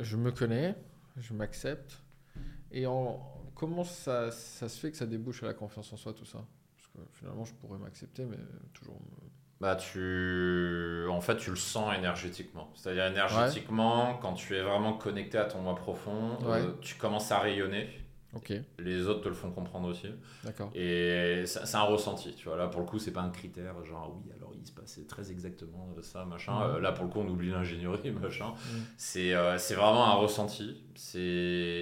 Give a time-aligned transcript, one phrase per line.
[0.00, 0.74] je me connais,
[1.16, 2.02] je m'accepte.
[2.72, 3.20] Et en,
[3.54, 6.44] comment ça, ça se fait que ça débouche à la confiance en soi, tout ça?
[6.76, 8.36] Parce que finalement, je pourrais m'accepter, mais
[8.72, 8.94] toujours.
[8.94, 9.28] me-
[9.60, 11.04] Bah, tu...
[11.10, 12.70] En fait, tu le sens énergétiquement.
[12.74, 16.62] C'est-à-dire, énergétiquement, quand tu es vraiment connecté à ton moi profond, Ouais.
[16.62, 17.88] euh, tu commences à rayonner.
[18.32, 20.06] Ok, Les autres te le font comprendre aussi.
[20.44, 20.70] d'accord.
[20.72, 22.56] Et c'est un ressenti, tu vois.
[22.56, 24.30] Là, pour le coup, c'est pas un critère, genre, oui,
[24.60, 26.60] il se passait très exactement ça, machin.
[26.62, 28.48] Euh, là, pour le coup, on oublie l'ingénierie, machin.
[28.50, 28.82] Mhm.
[28.96, 30.82] C'est euh, vraiment un ressenti.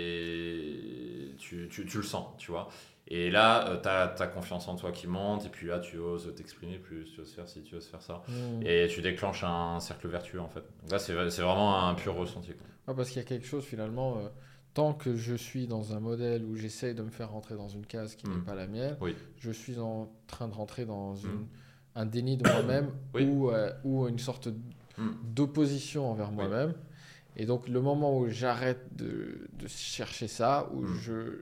[0.08, 1.34] C'est.
[1.38, 2.68] Tu, tu, tu le sens, tu vois.
[3.10, 6.32] Et là, tu as ta confiance en toi qui monte, et puis là, tu oses
[6.36, 8.22] t'exprimer plus, tu oses faire ci, tu oses faire ça.
[8.28, 8.60] Hmm.
[8.62, 10.60] Et tu déclenches un cercle vertueux, en fait.
[10.82, 12.52] Donc là, c'est vraiment un pur ressenti.
[12.86, 14.28] Ah, parce qu'il y a quelque chose finalement, euh,
[14.74, 17.86] tant que je suis dans un modèle où j'essaye de me faire rentrer dans une
[17.86, 18.34] case qui Mm.
[18.34, 19.14] n'est pas la mienne, Oui.
[19.38, 21.48] je suis en train de rentrer dans une, Mm.
[21.98, 23.24] Un déni de moi-même Oui.
[23.24, 24.48] ou, euh, ou une sorte
[24.96, 25.10] Mm.
[25.34, 26.74] d'opposition envers moi-même.
[27.36, 30.94] Et donc le moment où j'arrête de, de chercher ça, où Mm.
[31.04, 31.38] je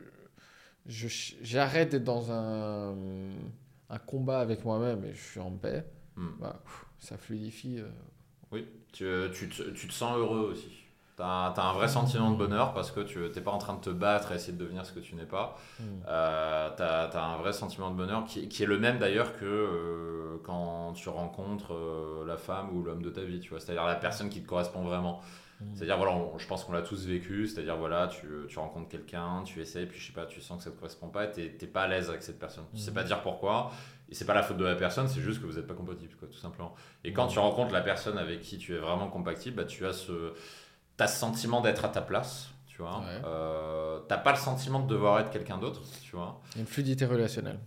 [1.42, 2.94] j'arrête d'être dans un,
[3.90, 5.84] un combat avec moi-même et je suis en paix,
[6.16, 6.26] Mm.
[6.40, 6.62] bah,
[6.98, 7.78] ça fluidifie.
[7.80, 7.88] euh,
[8.52, 9.04] Oui, tu,
[9.34, 10.84] tu, te, tu te sens heureux aussi.
[11.16, 13.80] Tu as, un vrai sentiment de bonheur parce que tu n'es pas en train de
[13.80, 15.56] te battre et essayer de devenir ce que tu n'es pas.
[15.80, 15.84] mm.
[16.08, 19.44] Euh, tu as, un vrai sentiment de bonheur qui, qui est le même d'ailleurs que
[19.44, 23.60] euh, quand tu rencontres euh, la femme ou l'homme de ta vie, tu vois.
[23.60, 25.20] C'est-à-dire la personne qui te correspond vraiment.
[25.60, 25.64] Mm.
[25.74, 27.46] C'est-à-dire, voilà, on- je pense qu'on l'a tous vécu.
[27.46, 30.64] C'est-à-dire, voilà, tu, tu rencontres quelqu'un, tu essaies, puis je sais pas, tu sens que
[30.64, 32.64] ça te correspond pas et t'es t'es pas à l'aise avec cette personne.
[32.74, 33.70] Tu sais pas dire pourquoi.
[34.08, 36.14] Et c'est pas la faute de la personne, c'est juste que vous n'êtes pas compatible,
[36.16, 36.74] quoi, tout simplement.
[37.02, 39.92] Et quand tu rencontres la personne avec qui tu es vraiment compatible, bah, tu as
[39.92, 40.32] ce,
[40.96, 42.48] t'as ce sentiment d'être à ta place.
[42.68, 43.22] Tu vois, Ouais.
[43.24, 46.40] Euh, t'as pas le sentiment de devoir être quelqu'un d'autre, tu vois.
[46.58, 47.58] Une fluidité relationnelle.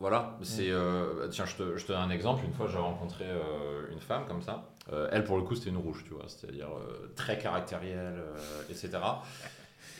[0.00, 0.70] Voilà, c'est.
[0.70, 2.44] euh, tiens, je te, je te donne un exemple.
[2.44, 4.64] Une fois, j'ai rencontré euh, une femme comme ça.
[4.92, 6.24] Euh, elle, pour le coup, c'était une rouge, tu vois.
[6.26, 6.68] C'est-à-dire
[7.16, 8.22] très caractérielle,
[8.70, 8.90] etc.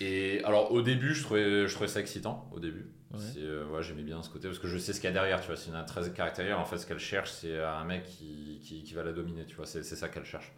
[0.01, 2.87] Et alors, au début, je trouvais, je trouvais ça excitant, au début.
[3.12, 3.20] Ouais.
[3.39, 5.41] Euh, ouais, J'aimais bien ce côté, parce que je sais ce qu'il y a derrière,
[5.41, 5.56] tu vois.
[5.56, 6.55] C'est une très caractérielle.
[6.55, 9.56] En fait, ce qu'elle cherche, c'est un mec qui, qui, qui va la dominer, tu
[9.56, 9.66] vois.
[9.66, 10.53] C'est ça qu'elle cherche.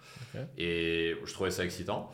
[0.58, 2.10] Et je trouvais ça excitant.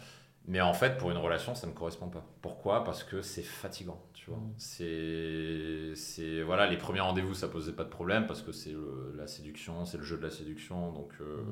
[0.48, 2.24] Mais en fait, pour une relation, ça ne me correspond pas.
[2.40, 2.82] Pourquoi?
[2.82, 4.38] Parce que c'est fatigant, tu vois.
[4.38, 5.94] Mm.
[5.94, 8.74] C'est, voilà, les premiers rendez-vous, ça posait pas de problème parce que c'est
[9.14, 11.44] la séduction, c'est le jeu de la séduction, donc, euh,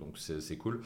[0.00, 0.82] donc c'est, c'est cool.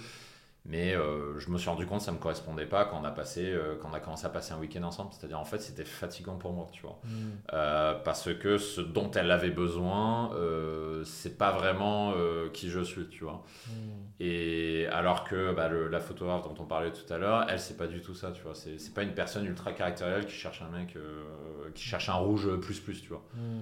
[0.66, 3.10] Mais euh, je me suis rendu compte que ça me correspondait pas quand on a
[3.10, 5.10] passé, euh, quand on a commencé à passer un week-end ensemble.
[5.12, 6.98] C'est-à-dire, en fait, c'était fatigant pour moi, tu vois.
[7.04, 7.08] Mm.
[7.52, 10.30] Euh, parce que ce dont elle avait besoin,
[11.04, 12.14] c'est pas vraiment
[12.54, 13.44] qui je suis, tu vois.
[13.66, 13.72] Mm.
[14.20, 17.76] Et alors que bah, le- la photographe dont on parlait tout à l'heure, elle, c'est
[17.76, 18.54] pas du tout ça, tu vois.
[18.54, 20.96] C'est c'est pas une personne ultra caractérielle qui cherche un mec,
[21.74, 23.24] qui cherche un rouge plus plus, tu vois.
[23.34, 23.60] Mm.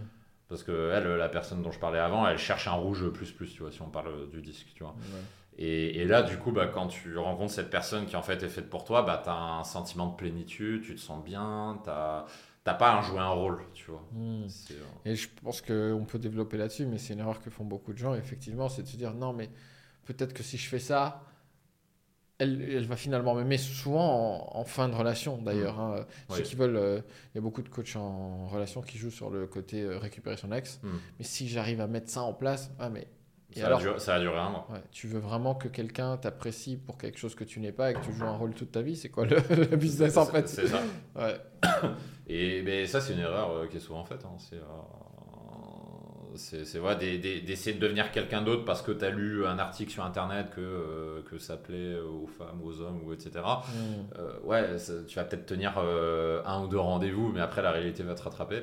[0.49, 3.53] Parce que elle, la personne dont je parlais avant, elle cherche un rouge plus plus,
[3.53, 4.93] tu vois, si on parle du disque, tu vois.
[4.93, 5.21] Ouais.
[5.59, 8.49] Et, et là, du coup, bah, quand tu rencontres cette personne qui en fait est
[8.49, 11.91] faite pour toi, bah, tu as un sentiment de plénitude, tu te sens bien, tu
[11.91, 14.03] n'as pas à jouer un rôle, tu vois.
[14.13, 14.49] Mm.
[14.49, 17.65] C'est, euh, Et je pense qu'on peut développer là-dessus, mais c'est une erreur que font
[17.65, 19.51] beaucoup de gens, effectivement, c'est de se dire non, mais
[20.07, 21.23] peut-être que si je fais ça,
[22.39, 25.79] elle, elle va finalement m'aimer souvent en, en fin de relation, d'ailleurs.
[25.79, 26.07] hein.
[26.31, 26.43] Ceux Oui.
[26.43, 27.01] qui veulent, euh,
[27.33, 30.37] il y a beaucoup de coachs en relation qui jouent sur le côté euh, récupérer
[30.37, 30.81] son ex.
[30.83, 30.97] Hmm.
[31.19, 33.07] Mais si j'arrive à mettre ça en place, ah, mais.
[33.61, 34.67] Ça, alors, a duré, ça a duré un mois.
[34.73, 37.95] ouais, tu veux vraiment que quelqu'un t'apprécie pour quelque chose que tu n'es pas et
[37.95, 40.49] que tu joues un rôle toute ta vie C'est quoi le, le business en fait?
[40.49, 40.81] C'est ça.
[41.17, 41.37] Ouais.
[42.29, 44.25] Et mais ça, c'est une erreur euh, qui est souvent faite.
[44.25, 44.37] hein.
[44.39, 44.61] C'est, euh,
[46.35, 49.45] c'est, c'est ouais, des- des- d'essayer de devenir quelqu'un d'autre parce que tu as lu
[49.47, 53.31] un article sur Internet que, euh, que ça plaît aux femmes, aux hommes, ou etc.
[53.35, 53.81] Mm.
[54.19, 58.03] Euh, ouais, ça- tu vas peut-être tenir un ou deux rendez-vous, mais après, la réalité
[58.03, 58.63] va te rattraper.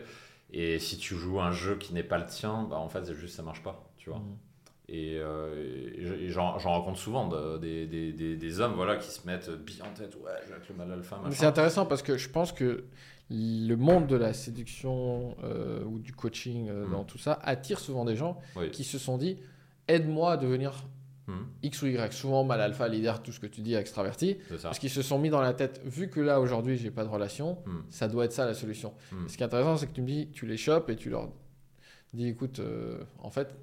[0.52, 3.14] Et si tu joues un jeu qui n'est pas le tien, bah, en fait, c'est
[3.14, 4.20] juste ça marche pas, tu vois.
[4.20, 4.38] Mm.
[4.92, 9.26] Et, euh, et- j'en, rencontre souvent de- des, des, des, des hommes voilà, qui se
[9.28, 11.32] mettent bien en tête, ouais, je vais être le mal alpha, machin.
[11.32, 12.86] C'est intéressant parce que je pense que
[13.30, 16.92] le monde de la séduction euh, ou du coaching euh, Mm.
[16.92, 18.72] dans tout ça attire souvent des gens Oui.
[18.72, 19.38] qui se sont dit
[19.88, 20.86] aide-moi à devenir
[21.28, 22.12] Mhm, X ou Y.
[22.12, 24.38] Souvent mal alpha, leader, tout ce que tu dis, extraverti.
[24.64, 27.10] Parce qu'ils se sont mis dans la tête, vu que là aujourd'hui j'ai pas de
[27.10, 27.78] relation, Mm.
[27.92, 28.96] ça doit être ça la solution.
[29.28, 31.30] Ce qui est intéressant, c'est que tu me dis, tu les chopes et tu leur
[32.16, 33.54] dis écoute, euh, en fait,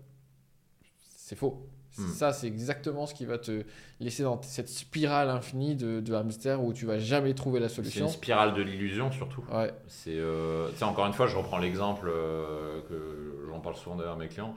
[1.27, 1.67] c'est faux.
[1.99, 2.07] Mm.
[2.07, 3.65] Ça, c'est exactement ce qui va te
[3.99, 7.77] laisser dans cette spirale infinie de, de hamster où tu vas jamais trouver la C'est
[7.77, 8.07] solution.
[8.07, 9.43] une spirale de l'illusion surtout.
[9.53, 9.75] Ouais.
[9.89, 14.19] C'est, euh, encore une fois, je reprends l'exemple euh, que j'en parle souvent d'ailleurs à
[14.19, 14.55] mes clients.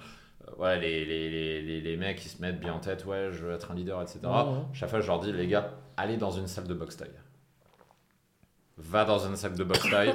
[0.48, 3.44] Euh, ouais, les, les, les, les, mecs qui se mettent bien en tête, ouais, je
[3.44, 4.20] veux être un leader, etc.
[4.74, 7.10] Chaque fois, je leur dis, les gars, allez dans une salle de boxe taille.
[8.78, 10.14] Va dans une salle de boxe taille.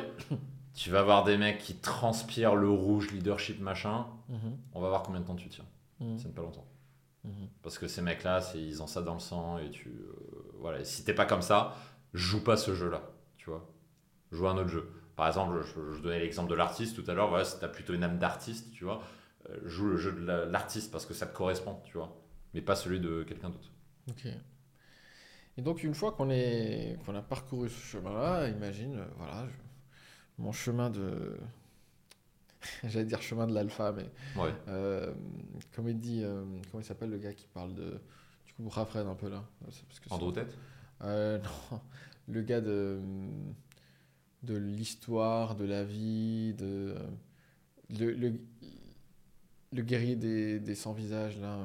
[0.73, 4.06] tu vas voir des mecs qui transpirent le rouge, leadership, machin.
[4.29, 4.56] Mhm.
[4.75, 5.65] On va voir combien de temps tu tiens.
[6.05, 6.19] Mhm.
[6.19, 6.67] Ça ne pas longtemps.
[7.25, 7.49] Mhm.
[7.62, 9.59] Parce que ces mecs-là, ils ont ça dans le sang.
[9.59, 10.81] Et tu, euh, voilà.
[10.81, 11.75] Et si t'es pas comme ça,
[12.12, 13.03] joue pas ce jeu-là,
[13.37, 13.69] tu vois.
[14.33, 14.91] Joue un autre jeu.
[15.17, 17.95] Par exemple, je, donnais l'exemple de l'artiste tout à l'heure, voilà, si tu as plutôt
[17.95, 19.01] une âme d'artiste, tu vois,
[19.49, 22.17] euh, joue le jeu de l'artiste parce que ça te correspond, tu vois,
[22.53, 23.71] mais pas celui de quelqu'un d'autre.
[24.11, 24.27] Ok.
[25.56, 26.27] Et donc, une fois qu'on
[27.06, 29.47] qu'on a parcouru ce chemin-là, imagine, euh, voilà,
[30.39, 31.37] mon chemin de.
[32.84, 34.11] J'allais dire chemin de l'alpha, mais.
[34.40, 34.52] Ouais.
[34.69, 35.12] Euh,
[35.75, 36.25] comme il dit.
[36.70, 38.00] comment il s'appelle le gars qui parle de.
[38.46, 39.44] Du coup, Raphaël un peu là.
[39.62, 40.56] Parce que Andrew Tête
[41.00, 41.81] Non.
[42.28, 43.00] Le gars de
[44.44, 46.94] de l'histoire, de la vie, de
[47.99, 48.32] le, le,
[49.72, 51.58] le guerrier des, des 100 visages là.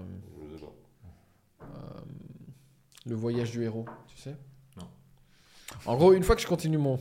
[1.62, 1.66] Euh,
[3.06, 4.36] le voyage du héros, tu sais?
[4.78, 4.88] Non.
[5.86, 7.00] En gros, une fois que je continue mon,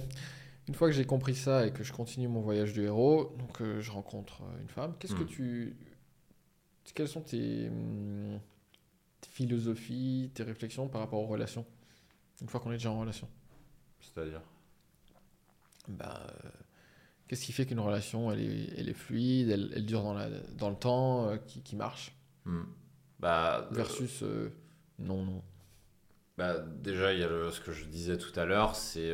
[0.69, 3.61] une fois que j'ai compris ça et que je continue mon voyage du héros, donc
[3.61, 4.95] euh, je rencontre euh, une femme.
[4.99, 5.27] Qu'est-ce que hmm.
[5.27, 5.77] tu,
[6.95, 8.39] quelles sont tes, hum,
[9.21, 11.65] tes, philosophies, tes réflexions par rapport aux relations
[12.41, 13.29] Une fois qu'on est déjà en relation?
[14.01, 14.43] C'est-à-dire?
[15.89, 16.27] Bah,
[17.29, 20.29] qu'est-ce qui fait qu'une relation elle est, elle est fluide, elle, elle, dure dans, la,
[20.57, 22.17] dans le temps, euh, qui, qui, marche?
[22.45, 22.63] Hmm.
[23.21, 24.51] bah, euh, Versus euh,
[24.99, 25.43] non, non.
[26.39, 29.13] Bah, déjà, il y a ce que je disais tout à l'heure, c'est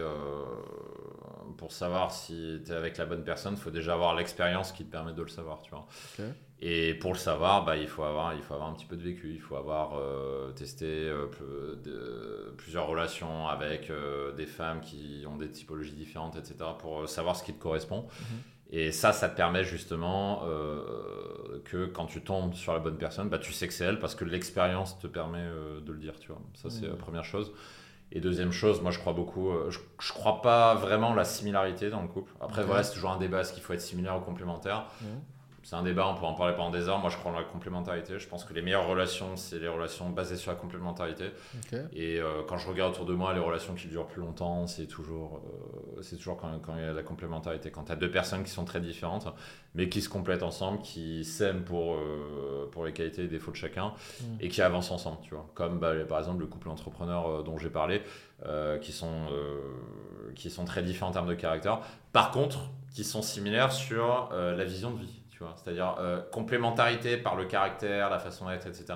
[1.56, 4.84] pour savoir si tu es avec la bonne personne, il faut déjà avoir l'expérience qui
[4.84, 5.62] te permet de le savoir.
[5.62, 5.86] Tu vois.
[6.60, 9.02] Et pour le savoir, bah, il, faut avoir, il faut avoir un petit peu de
[9.02, 11.26] vécu, il faut avoir euh, testé euh,
[11.84, 17.36] de, plusieurs relations avec euh, des femmes qui ont des typologies différentes, etc., pour savoir
[17.36, 18.06] ce qui te correspond.
[18.20, 18.38] Mhm.
[18.70, 20.42] Et ça, ça te permet justement
[21.64, 24.14] que quand tu tombes sur la bonne personne, bah, tu sais que c'est elle parce
[24.14, 25.44] que l'expérience te permet
[25.84, 26.18] de le dire.
[26.20, 26.40] Tu vois.
[26.54, 27.52] Ça, c'est la première chose.
[28.12, 32.02] Et deuxième chose, moi je crois beaucoup, je, je crois pas vraiment la similarité dans
[32.02, 32.32] le couple.
[32.40, 34.86] Après, voilà, c'est toujours un débat, est-ce qu'il faut être similaire ou complémentaire
[35.64, 36.98] c'est un débat, on peut en parler pendant des heures.
[36.98, 38.18] Moi, je crois en la complémentarité.
[38.18, 41.30] Je pense que les meilleures relations, c'est les relations basées sur la complémentarité.
[41.94, 44.86] Et euh, quand je regarde autour de moi, les relations qui durent plus longtemps, c'est
[44.86, 45.40] toujours,
[45.96, 47.70] euh, c'est toujours quand, quand, il y a la complémentarité.
[47.70, 49.26] Quand tu as deux personnes qui sont très différentes,
[49.74, 53.56] mais qui se complètent ensemble, qui s'aiment pour, euh, pour les qualités et défauts de
[53.56, 54.24] chacun, mm.
[54.40, 55.16] et qui avancent ensemble.
[55.22, 55.46] Tu vois.
[55.54, 58.02] Comme bah, par exemple le couple entrepreneur dont j'ai parlé,
[58.82, 59.28] qui, sont,
[60.34, 61.80] qui sont très différents en termes de caractère.
[62.12, 65.23] Par contre, qui sont similaires sur la vision de vie
[65.56, 68.94] c'est-à-dire euh, complémentarité par le caractère, la façon d'être, etc.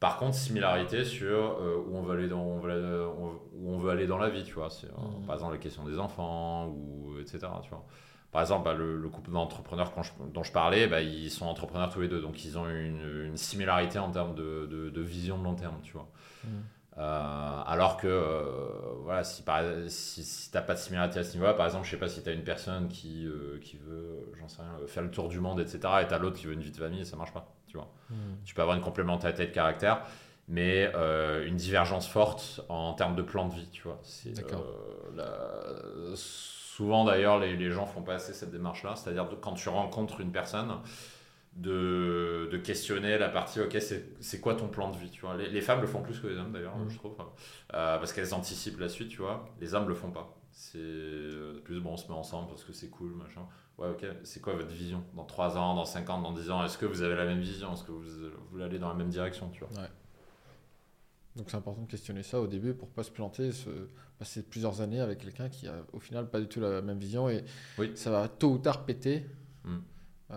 [0.00, 3.06] Par contre, similarité sur euh, où, on veut aller dans, on veut,
[3.54, 4.68] où on veut aller dans la vie, tu vois.
[4.68, 5.26] Euh, mmh.
[5.26, 7.38] Par exemple, la question des enfants, ou, etc.
[7.62, 7.86] Tu vois.
[8.30, 9.92] Par exemple, bah, le, couple d'entrepreneurs
[10.32, 13.36] dont je parlais, bah, ils sont entrepreneurs tous les deux, donc ils ont une, une
[13.36, 16.08] similarité en termes de, de, vision de long terme, tu vois.
[16.44, 16.48] Mmh.
[16.96, 18.44] Euh, alors que, euh,
[19.02, 19.42] voilà, si,
[19.88, 22.08] si, si tu n'as pas de similarité à ce niveau-là, par exemple, je sais pas
[22.08, 25.28] si tu as une personne qui, euh, qui veut, j'en sais rien, faire le tour
[25.28, 27.32] du monde, etc., et tu as l'autre qui veut une vie de famille, ça marche
[27.32, 27.88] pas, tu vois.
[28.10, 28.36] Hmm.
[28.44, 30.02] Tu peux avoir une complémentarité de caractère,
[30.46, 30.92] mais
[31.46, 33.98] une divergence forte en termes de plan de vie, tu vois.
[36.14, 40.30] souvent, d'ailleurs, les, les gens font pas assez cette démarche-là, c'est-à-dire quand tu rencontres une
[40.30, 40.70] personne,
[41.56, 43.78] de, de, questionner la partie ok
[44.20, 45.36] c'est quoi ton plan de vie tu vois.
[45.36, 46.90] Les, les, femmes le font plus que les hommes d'ailleurs mm.
[46.90, 47.14] je trouve.
[47.74, 49.48] Euh, parce qu'elles anticipent la suite tu vois.
[49.60, 50.36] Les hommes le font pas.
[50.50, 53.46] C'est euh, plus bon on se met ensemble parce que c'est cool machin.
[53.78, 56.64] Ouais ok c'est quoi votre vision dans 3 ans dans 5 ans dans 10 ans?
[56.64, 57.72] Est-ce que vous avez la même vision?
[57.72, 58.02] Est-ce que vous,
[58.50, 59.80] voulez aller dans la même direction tu vois?
[59.80, 59.88] Ouais.
[61.36, 63.70] donc c'est important de questionner ça au début pour pas se planter se
[64.18, 67.28] passer plusieurs années avec quelqu'un qui a au final pas du tout la même vision
[67.28, 67.44] et
[67.78, 67.92] oui.
[67.94, 69.24] ça va tôt ou tard péter.
[69.64, 69.78] Mm.
[70.30, 70.36] Euh,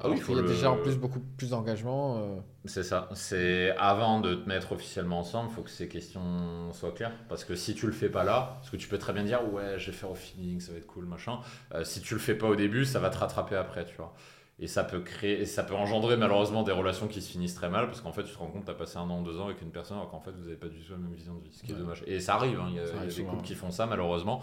[0.00, 2.18] ah il y a déjà en plus beaucoup plus d'engagement.
[2.18, 2.40] Euh.
[2.64, 3.08] C'est ça.
[3.14, 7.12] C'est avant de te mettre officiellement ensemble, il faut que ces questions soient claires.
[7.28, 9.40] Parce que si tu le fais pas là, parce que tu peux très bien dire
[9.52, 11.38] ouais, je vais faire au feeling, ça va être cool, machin.
[11.74, 14.14] Euh, si tu le fais pas au début, ça va te rattraper après, tu vois.
[14.58, 17.70] Et ça peut créer, et ça peut engendrer malheureusement des relations qui se finissent très
[17.70, 19.46] mal parce qu'en fait tu te rends compte tu as passé un an, deux ans
[19.46, 21.42] avec une personne alors qu'en fait vous n'avez pas du tout la même vision de
[21.42, 22.02] vie, ce qui est dommage.
[22.06, 24.42] Et ça arrive, hein, il y a, y a des couples qui font ça malheureusement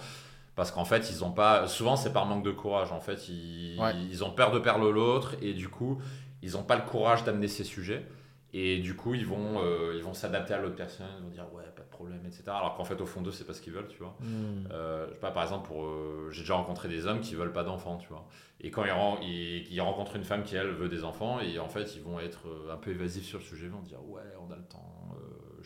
[0.58, 3.30] parce qu'en fait ils ont pas souvent c'est par manque de courage en fait.
[3.30, 3.80] Ils,
[4.12, 6.02] ils ont peur de perdre l'autre et du coup
[6.42, 8.06] ils n'ont pas le courage d'amener ces sujets.
[8.54, 11.46] Et du coup ils vont euh, ils vont s'adapter à l'autre personne ils vont dire
[11.54, 13.74] ouais pas de problème etc alors qu'en fait au fond d'eux c'est pas ce qu'ils
[13.74, 14.16] veulent tu vois.
[14.20, 14.68] Hmm.
[14.72, 17.54] euh, je sais pas par exemple pour euh, j'ai déjà rencontré des hommes qui veulent
[17.54, 18.26] pas d'enfants tu vois.
[18.60, 18.84] Et quand
[19.22, 22.20] ils, ils, rencontrent une femme qui elle veut des enfants et en fait ils vont
[22.20, 25.16] être un peu évasifs sur le sujet ils vont dire ouais on a le temps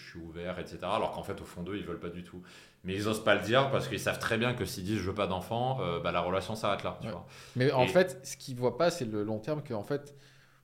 [0.02, 2.42] je suis ouvert etc alors qu'en fait au fond d'eux ils veulent pas du tout
[2.84, 5.08] mais ils osent pas le dire parce qu'ils savent très bien que s'ils disent je
[5.08, 6.98] veux pas d'enfant, euh, bah, la relation s'arrête là.
[7.02, 7.28] Tu vois.
[7.56, 10.16] Mais en fait, ce qu'ils voient pas, c'est le long terme que en fait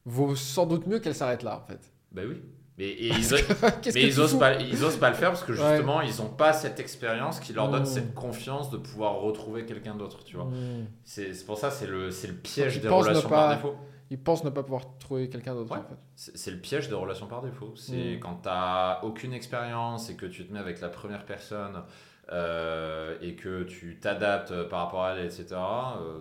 [0.05, 1.91] vaut sans doute mieux qu'elle s'arrête là en fait.
[2.11, 2.41] Ben oui.
[2.79, 3.11] Mais, ils,
[3.95, 6.53] mais ils, osent pas, ils osent pas le faire parce que justement ils ont pas
[6.53, 7.87] cette expérience qui leur donne mmh.
[7.87, 10.23] cette confiance de pouvoir retrouver quelqu'un d'autre.
[10.23, 10.45] Tu vois.
[10.45, 10.85] Mmh.
[11.03, 13.75] C'est pour ça c'est le, le piège des relations par défaut
[14.09, 15.71] ils pensent ne pas pouvoir trouver quelqu'un d'autre.
[15.71, 15.97] En fait.
[16.15, 17.73] C'est le piège des relations par défaut.
[17.75, 18.19] C'est mmh.
[18.19, 21.83] quand tu n'as aucune expérience et que tu te mets avec la première personne
[22.29, 25.55] et que tu t'adaptes par rapport à elle, etc.,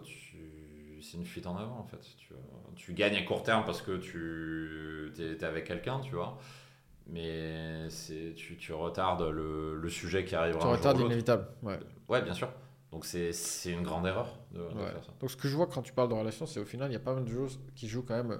[0.04, 1.00] tu...
[1.02, 2.00] c'est une fuite en avant en fait.
[2.18, 2.34] Tu,
[2.76, 6.38] tu gagnes à court terme parce que tu es, avec quelqu'un, tu vois.
[7.08, 7.88] Mais
[8.36, 10.60] tu, tu retardes le, le, sujet qui arrivera.
[10.60, 11.46] Tu retardes l'inévitable.
[11.62, 11.78] Ouais.
[12.08, 12.48] ouais, bien sûr.
[12.96, 15.12] Donc c'est une grande erreur de, faire ça.
[15.20, 16.96] Donc ce que je vois quand tu parles de relation, c'est au final, il y
[16.96, 18.38] a pas mal de choses qui jouent quand même euh,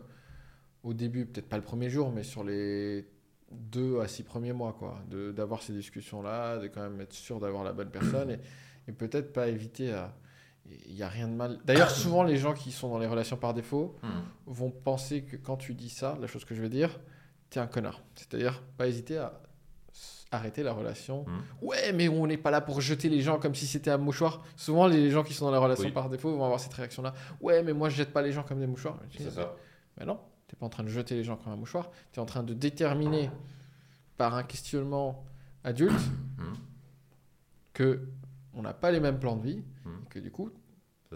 [0.82, 3.06] au début, peut-être pas le premier jour, mais sur les
[3.52, 4.98] deux à six premiers mois, quoi.
[5.10, 8.38] D'avoir ces discussions-là, de quand même être sûr d'avoir la bonne personne et,
[8.88, 10.16] et peut-être pas éviter à.
[10.88, 11.58] Il n'y a rien de mal.
[11.66, 14.08] D'ailleurs, souvent, les gens qui sont dans les relations par défaut hmm.
[14.46, 16.98] vont penser que quand tu dis ça, la chose que je vais dire,
[17.50, 18.00] tu es un connard.
[18.14, 19.38] C'est-à-dire, pas hésiter à
[20.30, 21.24] arrêter la relation.
[21.24, 21.64] Hmm.
[21.64, 24.42] Ouais, mais on n'est pas là pour jeter les gens comme si c'était un mouchoir.
[24.56, 27.14] Souvent, les gens qui sont dans la relation par défaut vont avoir cette réaction-là.
[27.40, 28.98] Ouais, mais moi, je jette pas les gens comme des mouchoirs.
[29.16, 29.54] C'est ça.
[29.98, 30.18] Mais non,
[30.48, 31.90] tu n'es pas en train de jeter les gens comme un mouchoir.
[32.12, 33.30] Tu es en train de déterminer
[34.16, 35.24] par un questionnement
[35.64, 35.92] adulte
[36.38, 36.54] hmm.
[37.72, 38.08] que
[38.54, 39.90] on n'a pas les mêmes plans de vie hmm.
[40.04, 40.50] et que du coup,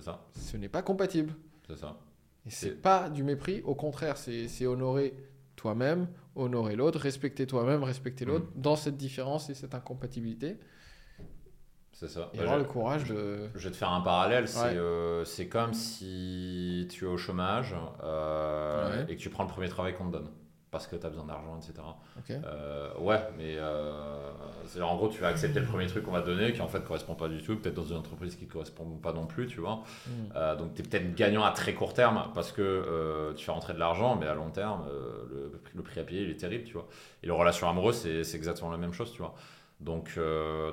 [0.01, 0.27] ça.
[0.35, 1.35] ce n'est pas compatible.
[1.67, 1.99] C'est ça.
[2.47, 5.15] Et c'est pas du mépris, au contraire, c'est honorer
[5.61, 8.63] toi-même, honorer l'autre, respecter toi-même, respecter l'autre mm.
[8.63, 10.59] dans cette différence et cette incompatibilité.
[11.93, 12.31] C'est ça.
[12.33, 13.51] Et avoir le courage de.
[13.55, 14.47] Je vais te faire un parallèle.
[14.57, 19.69] Euh, c'est comme si tu es au chômage euh, et que tu prends le premier
[19.69, 20.31] travail qu'on te donne
[20.71, 21.83] parce que tu as besoin d'argent, etc.
[22.31, 24.31] Euh, ouais, mais euh,
[24.81, 26.85] en gros, tu vas accepter le premier truc qu'on va te donner qui en fait
[26.85, 29.61] correspond pas du tout, peut-être dans une entreprise qui ne correspond pas non plus, tu
[29.61, 29.83] vois.
[30.07, 30.11] Mm.
[30.37, 33.75] Euh, donc tu es peut-être gagnant à très court terme parce que tu fais rentrer
[33.75, 34.85] de l'argent, mais à long terme,
[35.31, 36.87] le, le, prix à payer, il est terrible, tu vois.
[37.23, 39.35] Et les relations amoureuses, c'est exactement la même chose, tu vois.
[39.81, 40.19] Donc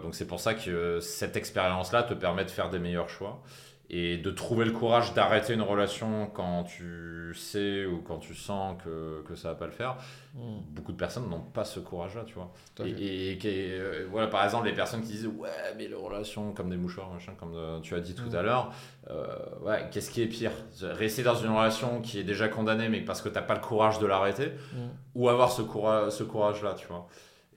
[0.04, 3.42] donc c'est pour ça que cette expérience-là te permet de faire des meilleurs choix
[3.90, 8.76] et de trouver le courage d'arrêter une relation quand tu sais ou quand tu sens
[8.84, 9.96] que, que ça va pas le faire,
[10.36, 10.60] hmm.
[10.72, 12.52] beaucoup de personnes n'ont pas ce courage-là, tu vois.
[12.86, 16.70] Et, et, euh, voilà, par exemple, les personnes qui disent ouais, mais les relations comme
[16.70, 18.36] des mouchoirs, machin, comme euh, tu as dit tout hmm.
[18.36, 18.74] à l'heure,
[19.10, 19.26] euh,
[19.62, 20.52] ouais, qu'est-ce qui est pire?
[20.82, 23.62] Rester dans une relation qui est déjà condamnée, mais parce que tu n'as pas le
[23.62, 24.90] courage de l'arrêter, hmm.
[25.16, 27.08] ou avoir ce, courage, ce courage-là, tu vois?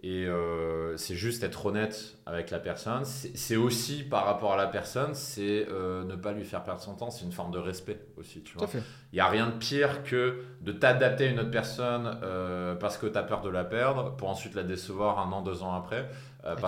[0.03, 3.05] Et euh, c'est juste être honnête avec la personne.
[3.05, 6.95] C'est aussi par rapport à la personne, c'est euh, ne pas lui faire perdre son
[6.95, 7.11] temps.
[7.11, 8.43] C'est une forme de respect aussi.
[8.43, 8.67] Tu vois.
[8.73, 12.97] Il n'y a rien de pire que de t'adapter à une autre personne euh, parce
[12.97, 15.75] que tu as peur de la perdre pour ensuite la décevoir un an, deux ans
[15.75, 16.09] après.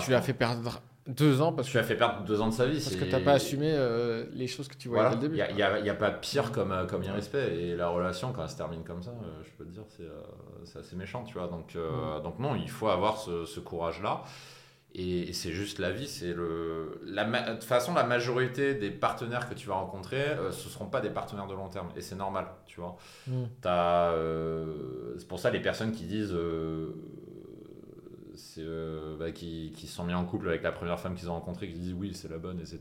[0.00, 2.48] tu lui as fait perdre deux ans parce que tu as fait perdre deux ans
[2.48, 2.80] de sa vie.
[2.80, 5.42] Parce que tu n'as pas assumé euh, les choses que tu voyais dès le début.
[5.48, 7.54] Il n'y a, a, pas pire comme, euh, comme irrespect.
[7.54, 9.82] Et la relation, quand elle se termine comme ça, euh, je peux te dire,
[10.64, 11.24] c'est assez méchant.
[11.24, 11.76] Tu vois donc,
[12.22, 14.22] donc, non, il faut avoir ce, ce courage-là.
[14.94, 16.06] Et, c'est juste la vie.
[16.06, 20.66] C'est le, la, de toute façon, la majorité des partenaires que tu vas rencontrer, ce
[20.66, 21.88] ne seront pas des partenaires de long terme.
[21.96, 22.46] Et c'est normal.
[22.66, 22.96] Tu vois.
[23.26, 23.44] Mm.
[25.18, 26.36] c'est pour ça les personnes qui disent
[28.42, 31.30] c'est euh, bah, qui, qui se sont mis en couple avec la première femme qu'ils
[31.30, 32.80] ont rencontrée, qui disent oui, c'est la bonne, etc.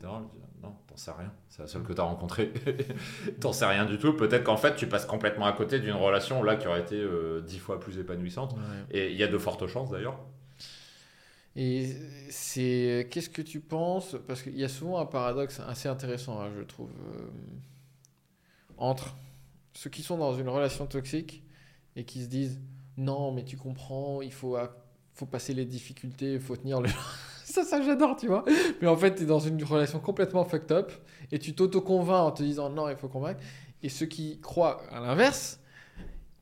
[0.64, 2.52] non, t'en sais rien, c'est la seule que t'as rencontrée.
[3.40, 4.14] t'en sais rien du tout.
[4.14, 7.42] Peut-être qu'en fait, tu passes complètement à côté d'une relation là qui aurait été euh,
[7.42, 8.56] dix fois plus épanouissante.
[8.90, 10.20] Et il y a de fortes chances d'ailleurs.
[11.56, 11.96] Et
[12.30, 14.16] c'est qu'est-ce que tu penses?
[14.28, 17.30] Parce qu'il y a souvent un paradoxe assez intéressant, hein, je trouve, euh,
[18.78, 19.16] entre
[19.74, 21.44] ceux qui sont dans une relation toxique
[21.96, 22.60] et qui se disent
[22.98, 24.58] non, mais tu comprends, il faut
[25.14, 26.90] faut passer les difficultés, faut tenir le.
[27.44, 28.46] ça, ça j'adore, tu vois.
[28.82, 30.92] Mais en fait, tu es dans une relation complètement fucked up
[31.32, 33.42] et tu t'auto-convaincs en te disant non, il faut convaincre.
[33.84, 35.60] Et ceux qui croient à l'inverse,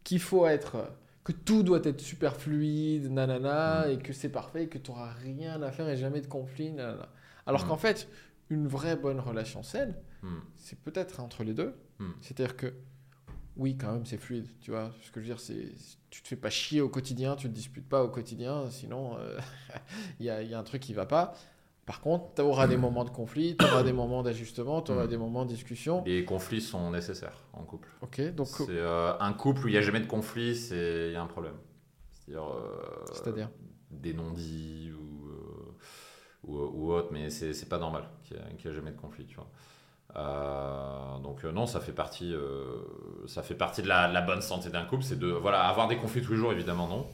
[0.04, 0.92] qu'il faut être.
[1.24, 3.92] que tout doit être super fluide, nanana, mm.
[3.92, 6.72] et que c'est parfait, et que tu n'auras rien à faire et jamais de conflit,
[6.72, 7.10] nanana.
[7.46, 7.68] Alors mm.
[7.68, 8.10] qu'en fait,
[8.50, 10.38] une vraie bonne relation saine, mm.
[10.58, 11.76] c'est peut-être entre les deux.
[12.22, 12.74] C'est-à-dire que
[13.60, 14.48] oui, quand même, c'est fluide.
[14.62, 15.74] Tu vois, ce que je veux dire, c'est
[16.10, 19.38] tu te fais pas chier au quotidien, tu te disputes pas au quotidien, sinon euh,
[20.20, 21.36] il y, a, y, a, un truc qui va pas.
[21.86, 25.06] Par contre, tu auras des moments de conflit, tu auras des moments d'ajustement, tu auras
[25.06, 25.10] mm.
[25.10, 26.04] des moments de discussion.
[26.06, 27.90] Les conflits sont nécessaires en couple.
[28.02, 28.48] Ok, donc.
[28.48, 31.28] C'est euh, un couple où il n'y a jamais de conflit, il y a un
[31.28, 31.56] problème.
[32.26, 33.48] C'est-à-dire.
[33.48, 35.32] Euh, des non-dits ou,
[36.44, 39.50] ou, ou, autre, mais c'est pas normal qu'il n'y ait jamais de conflit, tu vois.
[40.16, 42.82] Euh, donc euh, non, ça fait partie, euh,
[43.28, 46.22] ça fait partie de la, bonne santé d'un couple, c'est de voilà avoir des conflits
[46.22, 47.08] tous les jours évidemment non,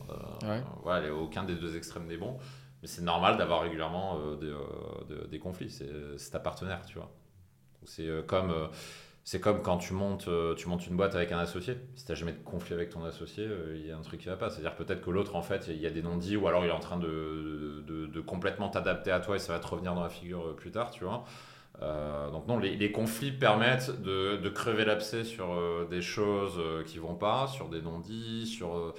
[0.84, 2.38] voilà aucun des deux extrêmes n'est bon,
[2.82, 4.20] mais c'est normal d'avoir régulièrement
[5.30, 7.12] des, conflits, c'est ta partenaire tu vois.
[7.84, 8.54] C'est comme
[9.26, 11.78] c'est comme quand tu montes, tu montes une boîte avec un associé.
[11.96, 14.28] Si tu n'as jamais de conflit avec ton associé, il y a un truc qui
[14.28, 14.50] va pas.
[14.50, 16.72] C'est-à-dire peut-être que l'autre, en fait, il y a des non-dits ou alors il est
[16.72, 20.04] en train de, de, de complètement t'adapter à toi et ça va te revenir dans
[20.04, 21.26] la figure plus tard, tu vois.
[21.82, 26.84] Euh, donc non, les, conflits permettent de, crever l'abcès sur euh, des choses qui euh,
[26.84, 28.94] qui vont pas, sur des non-dits, sur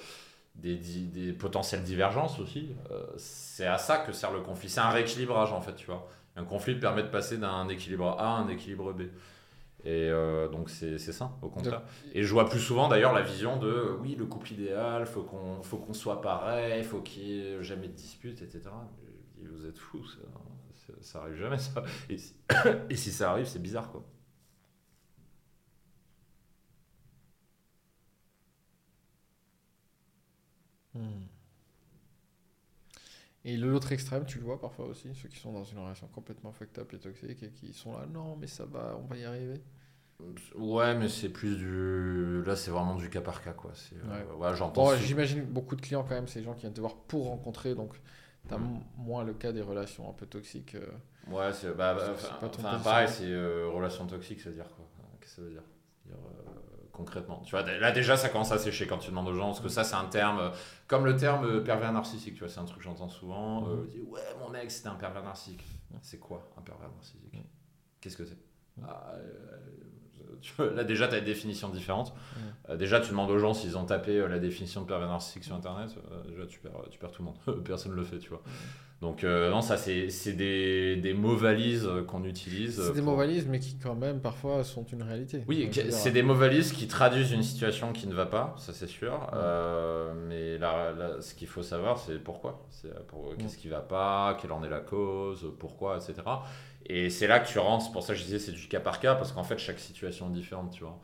[0.55, 2.75] des, des, potentielles divergences aussi.
[3.17, 4.69] c'est à ça que sert le conflit.
[4.69, 6.07] C'est un rééquilibrage en fait, tu vois.
[6.35, 9.03] Un conflit permet de passer d'un équilibre A à un équilibre B.
[9.85, 10.11] Et
[10.51, 11.81] donc c'est ça, au contraire.
[12.13, 15.63] Et je vois plus souvent d'ailleurs la vision de oui, le couple idéal, faut qu'on
[15.63, 18.69] faut qu'on soit pareil, faut qu'il n'y ait jamais de dispute, etc.
[19.41, 20.19] Vous êtes fous, ça,
[21.01, 21.83] ça, arrive jamais ça.
[22.09, 22.35] Et si,
[22.89, 24.05] et si ça arrive, c'est bizarre quoi.
[30.93, 31.27] Hmm.
[33.45, 36.51] Et l'autre extrême, tu le vois parfois aussi, ceux qui sont dans une relation complètement
[36.51, 39.23] fucked up et toxique et qui sont là, non, mais ça va, on va y
[39.23, 39.61] arriver.
[40.55, 42.43] Ouais, mais c'est plus du.
[42.43, 43.71] Là, c'est vraiment du cas par cas, quoi.
[43.93, 44.55] Euh, ouais.
[44.55, 44.95] j'entends.
[44.97, 47.73] J'imagine beaucoup de clients, quand même, c'est des gens qui viennent te voir pour rencontrer,
[47.73, 47.93] donc
[48.47, 48.81] tu as mm.
[48.97, 50.75] moins le cas des relations un peu toxiques.
[50.75, 50.87] Euh.
[51.29, 51.75] Ouais, c'est.
[51.75, 54.85] Bah, bah, pareil, c'est euh, relation toxique, ça veut dire quoi?
[55.19, 55.63] Qu'est-ce que ça veut dire,
[56.05, 56.17] dire
[56.97, 57.41] concrètement.
[57.45, 59.69] Tu vois, là déjà, ça commence à sécher quand tu demandes aux gens, parce que
[59.69, 60.49] ça, c'est un terme, euh,
[60.87, 63.61] comme le terme euh, pervers narcissique, tu vois, c'est un truc que j'entends souvent.
[63.61, 63.69] Mhm.
[63.69, 65.63] Euh, ouais, mon mec, c'était un pervers narcissique.
[66.01, 67.33] C'est quoi un pervers narcissique?
[67.33, 67.43] Mhm.
[68.01, 68.37] Qu'est-ce que c'est?
[68.83, 69.13] Ah,
[70.75, 72.13] Là, déjà, tu as une définition différente.
[72.75, 75.95] déjà, tu demandes aux gens s'ils ont tapé la définition de pervers narcissique sur Internet.
[76.27, 77.63] déjà, tu perds, tu perds tout le monde.
[77.63, 78.41] Personne ne le fait, tu vois.
[78.99, 82.81] Donc euh, non, ça c'est des, des, mots valises qu'on utilise.
[82.81, 85.43] C'est des mots valises, mais qui quand même parfois sont une réalité.
[85.47, 88.87] Oui, c'est des mots valises qui traduisent une situation qui ne va pas, ça c'est
[88.87, 89.29] sûr.
[89.33, 92.65] Euh, mais là, ce qu'il faut savoir, c'est pourquoi.
[92.71, 96.15] C'est pour, qu'est-ce qui va pas, quelle en est la cause, pourquoi, etc.
[96.87, 97.85] Et c'est là que tu rentres.
[97.85, 99.79] C'est pour ça que je disais c'est du cas par cas, parce qu'en fait chaque
[99.79, 100.99] situation est différente, tu vois.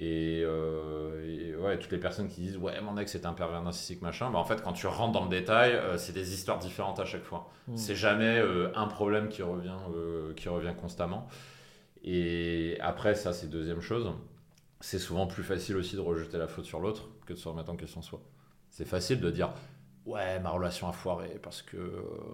[0.00, 4.00] Euh, et, ouais, toutes les personnes qui disent ouais mon ex c'est un pervers narcissique
[4.00, 6.98] machin, bah en fait quand tu rentres dans le détail, euh, c'est des histoires différentes
[6.98, 7.50] à chaque fois.
[7.68, 7.76] Mm.
[7.76, 9.76] C'est jamais euh, un problème qui revient,
[10.36, 11.28] qui revient constamment.
[12.04, 14.10] Et après ça c'est deuxième chose,
[14.80, 17.70] c'est souvent plus facile aussi de rejeter la faute sur l'autre que de se remettre
[17.70, 18.22] en question soi.
[18.70, 19.52] C'est facile de dire
[20.06, 21.76] ouais ma relation a foiré parce que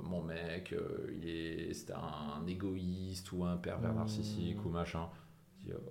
[0.05, 0.75] mon mec
[1.21, 3.97] il est c'était un égoïste ou un pervers mm.
[3.97, 5.09] narcissique ou machin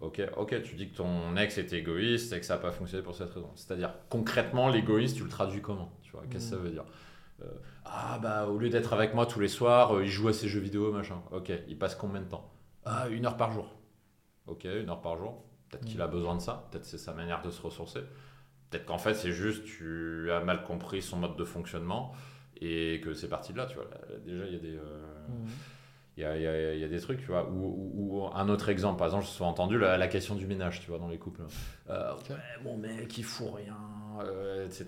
[0.01, 3.03] ok, ok, tu dis que ton ex est égoïste et que ça n'a pas fonctionné
[3.03, 3.51] pour cette raison.
[3.55, 6.63] C'est-à-dire, concrètement, l'égoïste, tu le traduis comment Tu vois, qu'est-ce que ça mm.
[6.65, 6.85] veut dire?
[7.41, 7.45] Euh,
[7.85, 10.47] Ah, bah, au lieu d'être avec moi tous les soirs, euh, il joue à ses
[10.47, 11.21] jeux vidéo, machin.
[11.31, 12.51] Ok, il passe combien de temps?
[12.85, 13.75] Ah, une heure par jour.
[14.47, 15.43] Ok, une heure par jour.
[15.69, 16.11] Peut-être qu'il a mm.
[16.11, 16.67] besoin de ça.
[16.71, 18.01] Peut-être c'est sa manière de se ressourcer.
[18.69, 22.13] Peut-être qu'en fait, c'est juste tu as mal compris son mode de fonctionnement
[22.59, 23.85] et que c'est parti de là, tu vois.
[24.25, 24.75] déjà, il y a des.
[24.75, 25.47] Euh, mm
[26.17, 27.47] il y a, y, y a, des trucs, tu vois.
[27.47, 30.97] Ou, un autre exemple, par exemple, je suis entendu la, question du ménage, tu vois,
[30.97, 31.41] dans les couples.
[31.89, 33.77] Euh, ouais, mon mec, il fout rien,
[34.23, 34.85] euh, etc.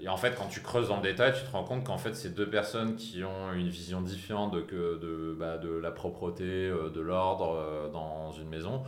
[0.00, 2.14] Et en fait, quand tu creuses dans le détail, tu te rends compte qu'en fait,
[2.14, 6.44] c'est deux personnes qui ont une vision différente de, que, de, bah, de la propreté,
[6.44, 8.82] euh, de l'ordre dans une maison.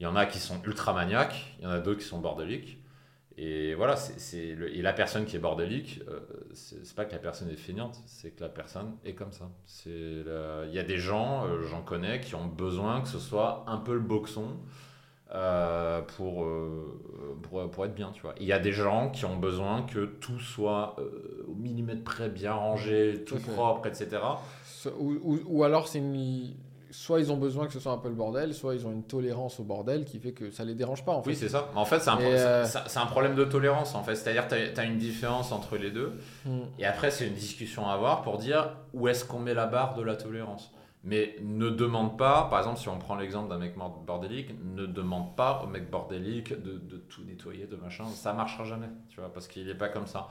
[0.00, 2.20] Il y en a qui sont ultra maniaques, il y en a d'autres qui sont
[2.20, 2.78] bordéliques.
[3.38, 6.20] Et voilà, c'est, et la personne qui est bordélique, euh,
[6.54, 9.50] c'est, pas que la personne est feignante, c'est que la personne est comme ça.
[9.84, 13.76] Il y a des gens, euh, j'en connais, qui ont besoin que ce soit un
[13.76, 14.56] peu le boxon
[15.34, 16.48] euh, pour,
[17.42, 18.34] pour, pour, être bien, tu vois.
[18.40, 20.96] Il y a des gens qui ont besoin que tout soit
[21.46, 24.16] au millimètre près, bien rangé, tout propre, etc.
[24.98, 26.54] Ou, ou, ou alors c'est une
[26.96, 29.04] soit ils ont besoin que ce soit un peu le bordel, soit ils ont une
[29.04, 31.12] tolérance au bordel qui fait que ça les dérange pas.
[31.12, 31.30] En fait.
[31.30, 31.70] Oui, c'est ça.
[31.74, 32.64] En fait, c'est un, euh,
[32.96, 33.94] un, problème de tolérance.
[33.94, 34.14] En fait.
[34.16, 36.18] C'est-à-dire que tu as, une différence entre les deux.
[36.46, 36.62] Hmm.
[36.78, 39.94] Et après, c'est une discussion à avoir pour dire où est-ce qu'on met la barre
[39.94, 40.72] de la tolérance.
[41.04, 45.36] Mais ne demande pas, par exemple, si on prend l'exemple d'un mec bordélique, ne demande
[45.36, 48.06] pas au mec bordélique de, de, tout nettoyer, de machin.
[48.06, 50.28] Ça marchera jamais, tu vois, parce qu'il n'est pas comme ça.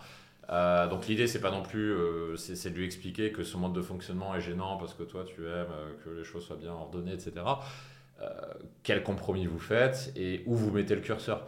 [0.50, 3.74] Euh, donc l'idée c'est pas non plus euh, c'est de lui expliquer que ce mode
[3.74, 6.72] de fonctionnement est gênant parce que toi tu aimes euh, que les choses soient bien
[6.72, 7.34] ordonnées etc
[8.82, 11.46] quel compromis vous faites et où vous mettez le curseur?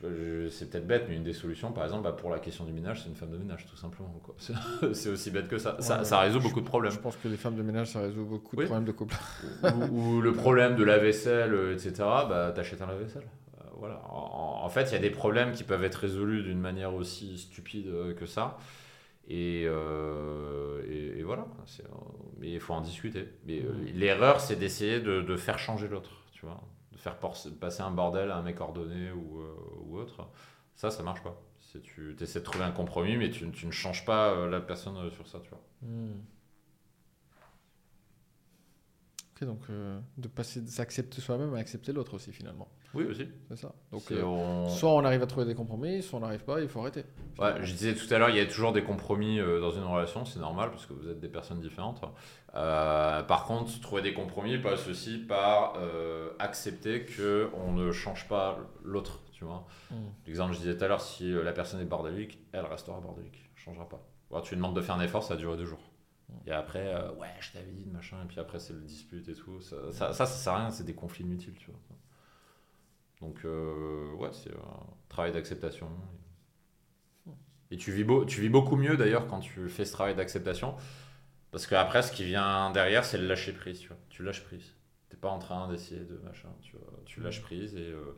[0.00, 3.02] C'est peut-être bête mais une des solutions par exemple bah, pour la question du ménage
[3.02, 4.14] c'est une femme de ménage tout simplement
[4.92, 5.76] c'est aussi bête que ça.
[5.80, 6.90] Ça, résout beaucoup de problèmes.
[6.90, 9.14] je pense que les femmes de ménage ça résout beaucoup de problèmes de couple.
[9.92, 13.26] Ou, le problème de la vaisselle etc bah t'achètes un lave-vaisselle
[13.78, 14.02] voilà.
[14.10, 18.14] En, fait, il y a des problèmes qui peuvent être résolus d'une manière aussi stupide
[18.18, 18.58] que ça.
[19.28, 21.46] Et, euh, voilà.
[22.38, 23.28] Mais il faut en discuter.
[23.44, 26.10] Mais euh, l'erreur, c'est d'essayer de, faire changer l'autre.
[26.32, 26.60] Tu vois,
[26.92, 30.28] de faire passer un bordel à un mec ordonné ou, euh, autre.
[30.76, 31.40] Ça, ça marche pas.
[31.82, 35.40] Tu essaies de trouver un compromis, mais tu, ne changes pas la personne sur ça.
[35.40, 35.60] Tu vois.
[39.44, 42.68] Donc euh, de passer s'accepter soi-même à accepter l'autre aussi finalement.
[42.94, 43.28] Oui aussi.
[43.50, 43.74] C'est ça.
[43.92, 46.80] Donc euh, soit on arrive à trouver des compromis, soit on n'arrive pas, il faut
[46.80, 47.04] arrêter.
[47.38, 49.84] Ouais, je disais tout à l'heure, il y a toujours des compromis euh, dans une
[49.84, 52.00] relation, c'est normal parce que vous êtes des personnes différentes.
[52.52, 55.74] par contre, trouver des compromis passe aussi par
[56.38, 59.20] accepter que on ne change pas l'autre.
[59.32, 59.66] tu vois.
[59.90, 59.94] Mm.
[60.26, 63.38] L'exemple que je disais tout à l'heure, si la personne est bordélique, elle restera bordélique,
[63.54, 64.00] elle changera pas.
[64.30, 65.80] Voilà, tu lui demandes de faire un effort, ça va durer deux jours.
[66.46, 69.60] Et après, euh, ouais, je t'avide, machin, et puis après, c'est le dispute et tout.
[69.60, 71.80] Ça, ça, ça, ça sert à rien, c'est des conflits inutiles, tu vois.
[73.20, 75.88] Donc, euh, ouais, c'est un travail d'acceptation.
[77.70, 80.76] Et tu vis, beau, tu vis beaucoup mieux d'ailleurs quand tu fais ce travail d'acceptation.
[81.50, 83.96] Parce qu'après, ce qui vient derrière, c'est le lâcher prise, tu vois.
[84.08, 84.74] Tu lâches prise.
[85.08, 86.92] T'es pas en train d'essayer de machin, tu vois.
[87.06, 88.16] Tu lâches prise et, euh,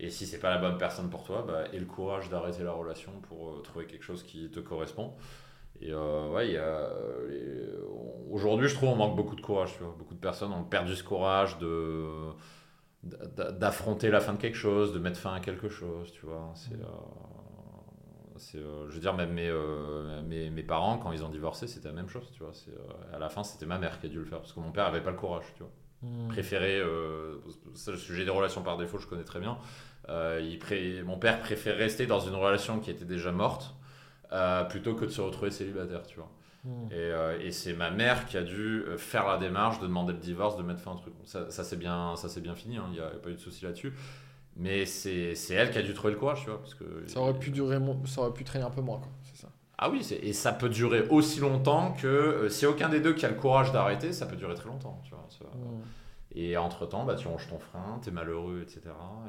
[0.00, 2.72] et si c'est pas la bonne personne pour toi, bah, aie le courage d'arrêter la
[2.72, 5.14] relation pour euh, trouver quelque chose qui te correspond.
[5.80, 6.88] Et euh, ouais, il y a.
[7.28, 7.68] les-
[8.30, 9.94] Aujourd'hui, je trouve on manque beaucoup de courage, tu vois.
[9.98, 12.06] Beaucoup de personnes ont perdu ce courage de
[13.02, 16.52] d'a- d'affronter la fin de quelque chose, de mettre fin à quelque chose, tu vois.
[16.54, 16.86] C'est, euh,
[18.36, 21.66] c'est, euh, je veux dire, même mes, euh, mes, mes parents, quand ils ont divorcé,
[21.66, 22.52] c'était la même chose, tu vois.
[22.52, 24.60] C'est, euh, à la fin, c'était ma mère qui a dû le faire, parce que
[24.60, 25.72] mon père avait pas le courage, tu vois.
[26.02, 26.28] Mm.
[26.28, 27.38] Préféré, euh,
[27.74, 29.58] ça, le sujet des relations par défaut, je connais très bien.
[30.08, 33.74] Euh, il pré- mon père préfère rester dans une relation qui était déjà morte,
[34.32, 36.30] euh, plutôt que de se retrouver célibataire, tu vois.
[36.64, 36.86] Mm.
[36.90, 40.12] Et, euh, et c'est ma mère qui a dû euh, faire la démarche de demander
[40.12, 41.14] le divorce, de mettre fin au truc.
[41.24, 43.64] Ça, ça c'est bien, ça bien fini, hein, il n'y a, pas eu de souci
[43.64, 43.92] là-dessus.
[44.56, 46.58] Mais c'est elle qui a dû trouver le courage, tu vois.
[46.58, 49.08] Parce que, Ça aurait pu durer, ça aurait pu traîner un peu moins, quoi.
[49.22, 49.48] C'est ça.
[49.80, 53.24] Ah oui, et ça peut durer aussi longtemps que euh, si aucun des deux qui
[53.24, 55.24] a le courage d'arrêter, ça peut durer très longtemps, tu vois.
[55.28, 55.82] Ça- Mm.
[56.32, 58.80] Et entre-temps, bah, tu ronges ton frein, t'es malheureux, etc.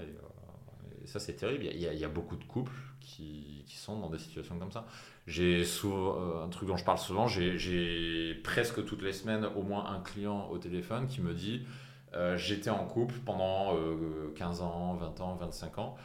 [0.02, 1.66] Et, et ça, c'est terrible.
[1.66, 2.74] Il y, a, il y a beaucoup de couples
[3.10, 4.86] qui, qui sont dans des situations comme ça.
[5.28, 9.63] J'ai souvent, euh, un truc dont je parle souvent, j'ai- presque toutes les semaines au
[9.63, 11.65] moins un client au téléphone qui me dit
[12.13, 15.95] euh, J'étais en couple pendant euh, 15 ans, 20 ans, 25 ans,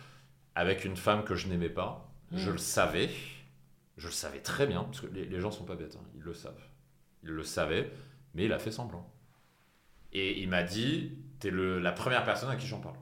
[0.55, 2.11] avec une femme que je n'aimais pas.
[2.33, 2.53] Je Mm.
[2.53, 3.11] le savais.
[3.97, 6.23] Je le savais très bien, parce que les, les gens sont pas bêtes, hein, ils
[6.23, 6.61] le savent.
[7.23, 7.91] Il le savait,
[8.35, 9.09] mais il a fait semblant.
[10.13, 12.97] Et il m'a dit, t'es la première personne à qui j'en parle.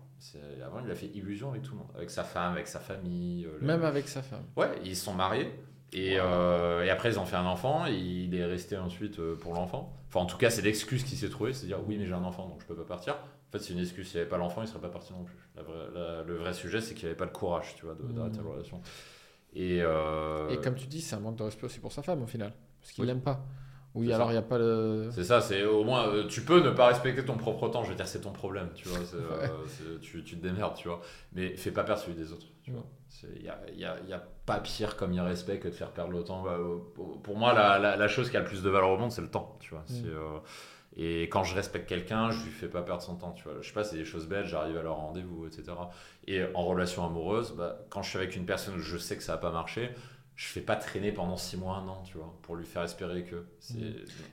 [0.65, 3.45] Avant, il a fait illusion avec tout le monde, avec sa femme, avec sa famille.
[3.47, 4.45] euh, le- Même avec sa femme.
[4.57, 5.51] Ouais, ils se sont mariés.
[5.95, 7.87] Et, euh, et après, ils ont fait un enfant.
[7.87, 9.93] Et il est resté ensuite euh, pour l'enfant.
[10.09, 11.53] Enfin, en tout cas, c'est l'excuse qu'il s'est trouvé.
[11.53, 13.15] C'est dire, oui, mais j'ai un enfant, donc je peux pas partir.
[13.15, 14.07] En fait, c'est une excuse.
[14.09, 15.37] S'il n'y avait pas l'enfant, il serait pas parti non plus.
[15.57, 18.39] La vraie- la- le vrai sujet, c'est qu'il avait pas le courage, tu vois, d'arrêter
[18.39, 18.45] Mhm.
[18.47, 18.81] la relation.
[19.55, 22.23] Et, euh, Et comme tu dis, c'est un manque de respect aussi pour sa femme,
[22.23, 22.55] au final.
[22.81, 23.09] Parce qu'il Oui.
[23.09, 23.45] l'aime pas.
[23.95, 24.33] Oui, C'est alors ça.
[24.33, 25.09] il n'y a pas le.
[25.13, 27.91] C'est ça, c'est au moins euh, tu peux ne pas respecter ton propre temps, je
[27.91, 29.47] veux dire c'est ton problème, tu vois, euh,
[30.01, 31.01] tu, tu te démerdes, tu vois,
[31.35, 32.85] mais fais pas perdre celui des autres, tu vois.
[33.37, 36.11] Il n'y a, y a- y a pas pire comme irrespect que de faire perdre
[36.13, 36.43] le temps.
[36.43, 38.89] Bah, euh, pour, pour moi, la, la, la chose qui a le plus de valeur
[38.91, 39.85] au monde, c'est le temps, tu vois.
[40.07, 40.39] Euh,
[40.97, 43.55] et quand je respecte quelqu'un, je lui fais pas perdre son temps, tu vois.
[43.61, 45.65] Je sais pas, c'est des choses belles, j'arrive à leur rendez-vous, etc.
[46.27, 49.33] Et en relation amoureuse, bah, quand je suis avec une personne, je sais que ça
[49.33, 49.91] va pas marcher.
[50.35, 53.25] Je fais pas traîner pendant six mois, un an, tu vois, pour lui faire espérer
[53.25, 53.45] que.
[53.61, 53.77] C'est...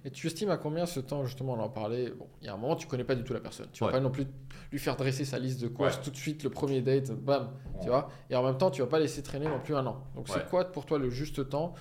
[0.06, 2.54] Et tu estimes à combien ce temps, justement, on en parlait Bon, il y a
[2.54, 3.68] un moment, tu connais pas du tout la personne.
[3.74, 4.26] Tu vas pas non plus
[4.72, 6.04] lui faire dresser sa liste de courses Ouais.
[6.04, 8.10] tout de suite, le premier date, bam, tu vois.
[8.30, 10.04] Et en même temps, tu vas pas laisser traîner non plus un an.
[10.16, 11.74] Donc, c'est quoi pour toi le juste temps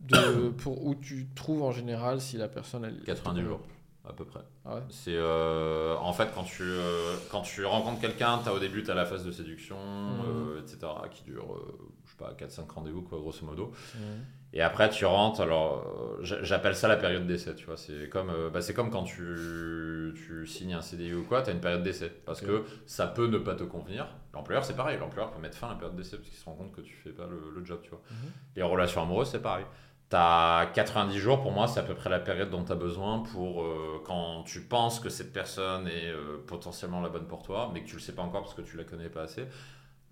[0.00, 2.84] de, pour, où tu trouves en général si la personne.
[2.84, 3.60] Elle, 90 jours,
[4.08, 4.40] à peu près.
[4.64, 8.58] Ah ouais C'est euh, en fait quand tu, euh, quand tu rencontres quelqu'un, as, au
[8.58, 10.20] début tu as la phase de séduction, Mhm.
[10.56, 10.78] euh, etc.,
[11.10, 11.56] qui dure,
[12.04, 13.72] je sais pas, 4-5 rendez-vous, quoi, grosso modo.
[13.94, 14.24] Mhm.
[14.54, 15.84] Et après tu rentres, alors
[16.20, 17.76] j'a- j'appelle ça la période d'essai, tu vois.
[17.78, 21.52] C'est comme, bah, c'est comme quand tu, tu signes un CDI ou quoi, tu as
[21.52, 22.10] une période d'essai.
[22.26, 24.08] Parce que ça peut ne pas te convenir.
[24.34, 26.54] L'employeur, c'est pareil, l'employeur peut mettre fin à la période d'essai parce qu'il se rend
[26.54, 28.02] compte que tu fais pas le, le job, tu vois.
[28.10, 28.30] Mhm.
[28.56, 29.64] Les relations amoureuses, c'est pareil.
[30.12, 33.20] T'as 90 jours, pour moi, c'est à peu près la période dont tu as besoin
[33.20, 37.70] pour euh, quand tu penses que cette personne est euh, potentiellement la bonne pour toi,
[37.72, 39.46] mais que tu le sais pas encore parce que tu la connais pas assez.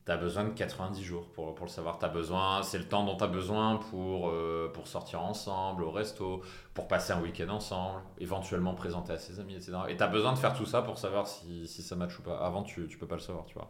[0.06, 1.98] Tu as besoin de 90 jours pour, pour le savoir.
[1.98, 5.90] T'as besoin, c'est le temps dont tu as besoin pour, euh, pour sortir ensemble au
[5.90, 6.40] resto,
[6.72, 9.72] pour passer un week-end ensemble, éventuellement présenter à ses amis, etc.
[9.90, 12.22] Et tu as besoin de faire tout ça pour savoir si, si ça match ou
[12.22, 12.38] pas.
[12.38, 13.68] Avant, tu, tu peux pas le savoir, tu vois.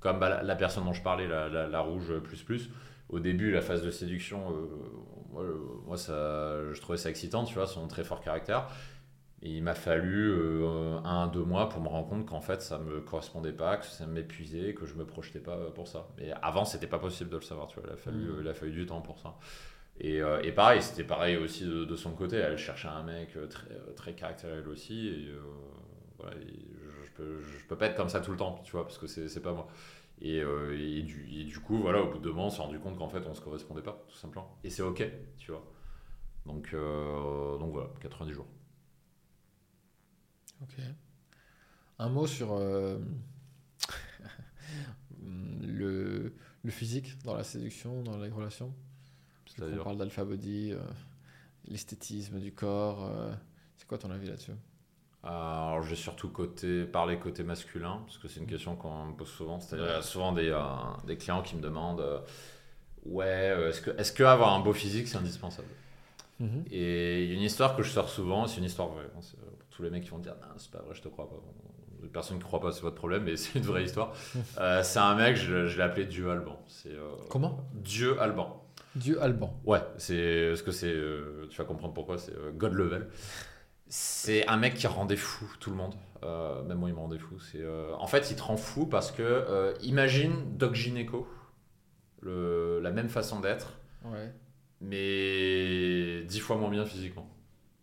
[0.00, 2.68] Comme bah, la, la personne dont je parlais, la, la, la rouge plus plus,
[3.12, 4.66] au début, la phase de séduction, euh,
[5.32, 5.44] moi,
[5.86, 8.68] moi, ça, je trouvais ça excitant, tu vois, son très fort caractère.
[9.44, 12.78] Et il m'a fallu euh, un, deux mois pour me rendre compte qu'en fait, ça
[12.78, 16.08] me correspondait pas, que ça m'épuisait, que je me projetais pas pour ça.
[16.18, 18.38] Mais avant, c'était pas possible de le savoir, tu vois, il a fallu, Mhm.
[18.42, 19.36] il a fallu du temps pour ça.
[20.00, 23.36] Et, euh, et pareil, c'était pareil aussi de, de son côté, elle cherchait un mec
[23.50, 25.08] très, très caractériel aussi.
[25.08, 25.40] Et, euh,
[26.18, 28.72] voilà, et je, je peux, je peux pas être comme ça tout le temps, tu
[28.72, 29.68] vois, parce que c'est pas moi.
[30.22, 32.62] Et, euh, et, du, et du coup, voilà, au bout de deux mois, on s'est
[32.62, 34.56] rendu compte qu'en fait, on se correspondait pas, tout simplement.
[34.64, 35.04] Et c'est ok,
[35.38, 35.64] tu vois.
[36.46, 38.46] Donc, euh, donc voilà, 90 jours.
[40.62, 40.78] Ok.
[41.98, 42.98] Un mot sur euh,
[45.62, 48.74] le, le physique dans la séduction, dans les relations?
[49.44, 49.82] Parce qu'on C'est-à-dire?
[49.82, 50.74] parle d'alpha body,
[51.66, 53.10] l'esthétisme du corps.
[53.76, 54.52] c'est quoi ton avis là-dessus?
[55.24, 59.28] Alors, j'ai surtout côté, parlé côté masculin, parce que c'est une question qu'on me pose
[59.28, 59.60] souvent.
[59.60, 60.58] C'est-à-dire, il y a souvent des, euh,
[61.06, 62.18] des clients qui me demandent euh,
[63.04, 65.68] Ouais, euh, est-ce que, est que avoir un beau physique, c'est indispensable?
[66.40, 66.64] Mhm.
[66.70, 69.04] Et il y a une histoire que je sors souvent, c'est une histoire vraie.
[69.04, 69.10] euh,
[69.58, 71.36] pour tous les mecs qui vont dire Non, c'est pas vrai, je te crois pas.
[72.02, 74.12] Les personnes qui ne croient pas, c'est votre problème, mais c'est une vraie histoire.
[74.58, 76.60] Euh, c'est un mec, je, je l'ai appelé Dieu Alban.
[76.66, 77.64] C'est, euh, Comment?
[77.74, 78.58] Dieu Alban.
[78.96, 79.56] Dieu Alban.
[79.64, 80.92] Ouais, c'est ce que c'est.
[80.92, 82.18] euh, tu vas comprendre pourquoi.
[82.18, 83.08] C'est euh, God level.
[83.94, 85.94] C'est un mec qui rendait fou tout le monde.
[86.22, 87.38] Euh, même moi, il me rendait fou.
[87.38, 91.28] C'est euh, en fait, il te rend fou parce que euh, imagine Doc Gineco,
[92.22, 93.74] le, la même façon d'être,
[94.04, 94.32] Ouais.
[94.80, 97.28] mais dix fois moins bien physiquement.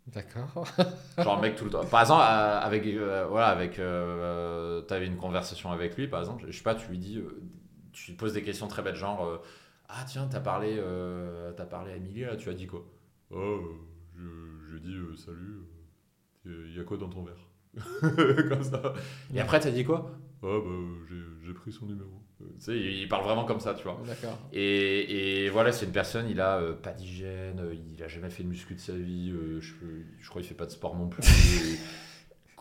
[0.07, 0.65] D'accord.
[1.19, 1.85] Genre le mec tout le temps.
[1.85, 6.57] Par exemple, avec euh, voilà, avec euh, t'avais une conversation avec lui, par exemple, je
[6.57, 7.21] sais pas, tu lui dis,
[7.91, 9.43] tu lui poses des questions très bêtes, genre
[9.89, 12.83] ah tiens, t'as parlé, euh, t'as parlé à Emilie là, tu as dit quoi?
[13.29, 13.59] Oh,
[14.17, 14.25] je,
[14.71, 15.59] je dis salut.
[16.45, 17.47] Il y a quoi dans ton verre
[18.49, 18.93] Comme ça.
[19.33, 20.11] Et après, t'as dit quoi
[20.43, 20.71] Ah bah
[21.09, 22.09] j'ai- pris son numéro.
[22.41, 23.99] Euh, Tu sais, il, parle vraiment comme ça, tu vois.
[24.05, 24.37] D'accord.
[24.53, 28.29] Et, et voilà, c'est une personne, il a euh, pas d'hygiène, euh, il a jamais
[28.29, 29.73] fait de muscu de sa vie, euh, je,
[30.19, 31.23] je crois qu'il fait pas de sport non plus.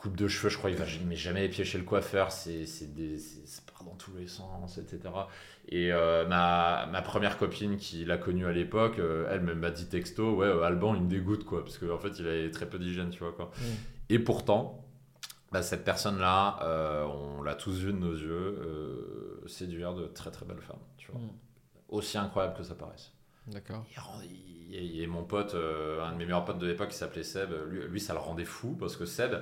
[0.01, 2.65] coupe de cheveux, je crois va il met jamais les pieds chez le coiffeur, c'est
[3.71, 5.01] part dans tous les sens, etc.
[5.69, 9.87] Et euh, ma, ma première copine qui l'a connu à l'époque, euh, elle m'a dit
[9.87, 12.69] texto, ouais, euh, Alban il me dégoûte quoi, parce qu'en en fait il avait très
[12.69, 13.51] peu d'hygiène, tu vois quoi.
[13.59, 13.65] Mm.
[14.11, 14.85] Et pourtant,
[15.53, 20.47] bah, cette personne-là, euh, on l'a tous vu de nos yeux, séduire de très très
[20.47, 21.29] belles femmes, tu vois Mm.
[21.91, 23.13] aussi incroyable que ça paraisse.
[23.53, 23.85] D'accord.
[24.71, 27.81] Et mon pote, euh, un de mes meilleurs potes de l'époque, qui s'appelait Seb, lui,
[27.89, 29.37] lui, ça le rendait fou parce que Seb,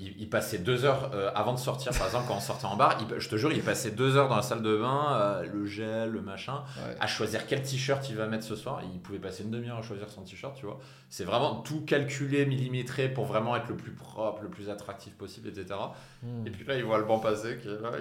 [0.00, 2.74] il, il passait deux heures euh, avant de sortir, par exemple, quand on sortait en
[2.74, 5.46] bar, il- je te jure, il passait deux heures dans la salle de bain, euh,
[5.46, 6.96] le gel, le machin, Ouais.
[6.98, 8.80] à choisir quel t-shirt il va mettre ce soir.
[8.92, 10.80] Il pouvait passer une demi-heure à choisir son t-shirt, tu vois.
[11.08, 15.48] C'est vraiment tout calculé, millimétré pour vraiment être le plus propre, le plus attractif possible,
[15.50, 15.78] etc.
[16.24, 16.46] Mm.
[16.48, 17.92] Et puis là, il voit le banc passer, qui est là,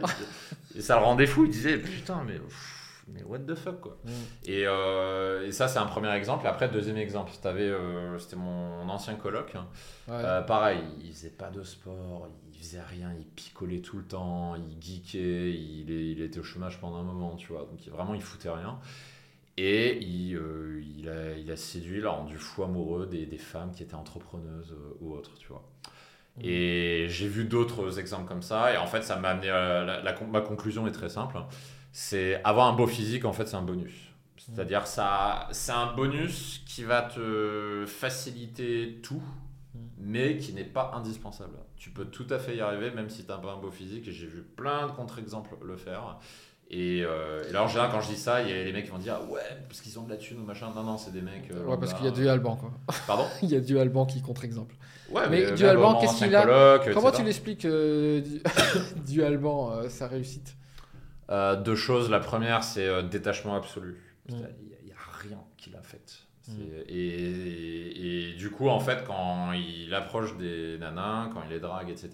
[0.74, 1.46] il- et ça le rendait fou.
[1.46, 3.98] Il disait, putain, mais, pff, mais what the fuck, quoi.
[4.06, 4.10] Mm.
[4.46, 6.48] Et, euh, et ça, c'est un premier exemple.
[6.48, 9.56] Après, deuxième exemple, t'avais, euh, c'était mon ancien coloc.
[9.56, 9.68] hein.
[10.08, 10.16] Ouais.
[10.16, 14.56] Euh, pareil, il faisait pas de sport, il faisait rien, il picolait tout le temps,
[14.56, 17.68] il geekait, il, était au chômage pendant un moment, tu vois.
[17.70, 18.80] Donc vraiment, il foutait rien.
[19.58, 20.40] Et il,
[20.98, 23.94] il, a, il a séduit, il a rendu fou amoureux des, des femmes qui étaient
[23.96, 25.64] entrepreneuses ou autres, tu vois.
[26.42, 30.02] Et j'ai vu d'autres exemples comme ça, et en fait, ça m'a amené à la,
[30.02, 31.38] la con- ma conclusion est très simple.
[31.96, 33.94] C'est avoir un beau physique, en fait, c'est un bonus.
[34.38, 39.22] C'est-à-dire, ça, c'est un bonus qui va te faciliter tout,
[40.00, 41.54] mais qui n'est pas indispensable.
[41.78, 44.10] Tu peux tout à fait y arriver, même si tu n'as pas un beau physique,
[44.10, 46.18] j'ai vu plein de contre-exemples le faire.
[46.70, 48.86] Et, euh, et là, en général, quand je dis ça, il y a les mecs
[48.86, 50.72] qui vont dire Ouais, parce qu'ils ont de la thune ou machin.
[50.76, 51.52] Non, non, c'est des mecs.
[51.52, 52.72] euh, Ouais, parce qu'il y a du Alban, quoi.
[53.06, 54.76] Pardon Il y a du Alban qui contre-exemple.
[55.12, 57.18] Ouais, Mais même du Alban, qu'est-ce qu'il a Comment etc.
[57.18, 58.42] tu l'expliques, euh, du...
[59.14, 60.56] du Alban, euh, sa réussite?
[61.34, 62.10] Euh, deux choses.
[62.10, 64.00] La première, c'est euh, détachement absolu.
[64.30, 64.36] Mm.
[64.82, 66.28] Il n'y a, rien qui l'affecte.
[66.48, 66.54] Mm.
[66.88, 71.90] Et, et du coup, en fait, quand il approche des nanas, quand il les drague,
[71.90, 72.12] etc.,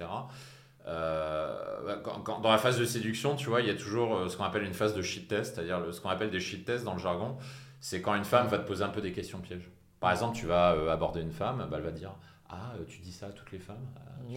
[0.88, 4.16] euh, bah, quand- quand- dans la phase de séduction, tu vois, il y a toujours
[4.16, 6.64] euh, ce qu'on appelle une phase de shit test, c'est-à-dire ce qu'on appelle des shit
[6.64, 7.38] tests dans le jargon.
[7.82, 9.70] C'est quand une femme va te poser un peu des questions pièges.
[10.00, 12.14] Par exemple, tu vas aborder une femme, bah, elle va te dire
[12.52, 13.86] Ah, euh, tu dis ça à toutes les femmes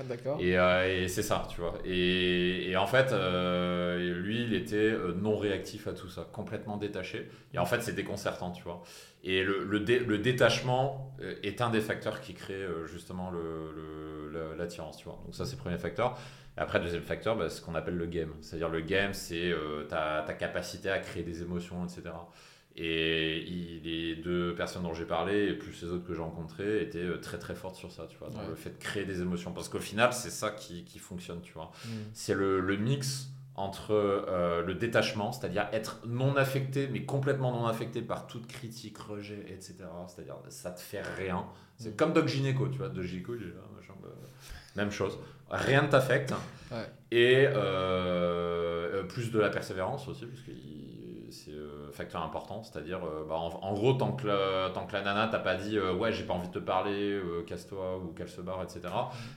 [0.00, 0.40] Ah, D'accord.
[0.40, 1.74] et, euh, et c'est ça, tu vois.
[1.84, 7.28] Et, et en fait, euh, lui, il était non réactif à tout ça, complètement détaché.
[7.52, 8.82] Et en fait, c'est déconcertant, tu vois.
[9.22, 14.96] Et le, le, dé- le détachement est un des facteurs qui crée justement le- l'attirance,
[14.96, 15.20] tu vois.
[15.24, 16.18] Donc ça, c'est le premier facteur.
[16.56, 18.32] Et après, deuxième facteur, bah, ce qu'on appelle le game.
[18.40, 22.02] C'est-à-dire le game, c'est euh, ta, ta capacité à créer des émotions, etc.
[22.76, 26.82] Et il- les deux personnes dont j'ai parlé, et plus les autres que j'ai rencontrées,
[26.82, 28.48] étaient euh, très très fortes sur ça, tu vois, dans Ouais.
[28.48, 29.52] le fait de créer des émotions.
[29.52, 31.70] Parce qu'au final, c'est ça qui, qui fonctionne, tu vois.
[31.84, 31.88] Mm.
[32.14, 37.66] C'est le, le mix entre euh, le détachement, c'est-à-dire être non affecté, mais complètement non
[37.66, 39.74] affecté par toute critique, rejet, etc.
[40.08, 41.44] C'est-à-dire, ça te fait rien.
[41.76, 41.96] C'est Mm.
[41.96, 42.88] comme Doc Gineco, tu vois.
[42.88, 44.08] Doc Gineco, il est là, machin, bah,
[44.76, 45.18] même chose.
[45.50, 46.32] Rien ne t'affecte.
[46.70, 46.86] Ouais.
[47.10, 50.40] Et euh, plus de la persévérance aussi, parce
[51.32, 52.62] c'est euh, facteur important.
[52.62, 55.54] C'est-à-dire, euh, bah, en, en gros, tant que, la, tant que la nana t'a pas
[55.56, 58.80] dit euh, ouais, j'ai pas envie de te parler, casse-toi ou qu'elle se barre, etc.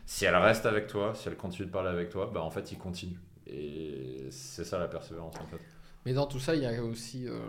[0.06, 2.72] Si elle reste avec toi, si elle continue de parler avec toi, bah, en fait,
[2.72, 3.20] il continue.
[3.48, 5.62] Et c'est ça la persévérance en fait.
[6.06, 7.28] Mais dans tout ça, il y a aussi.
[7.28, 7.40] euh,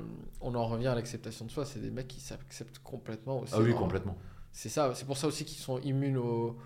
[0.40, 1.64] on en revient à l'acceptation de soi.
[1.66, 3.52] C'est des mecs qui s'acceptent complètement aussi.
[3.56, 4.16] Ah oui, dans- complètement.
[4.52, 4.92] C'est ça.
[4.94, 6.56] C'est pour ça aussi qu'ils sont immunes au,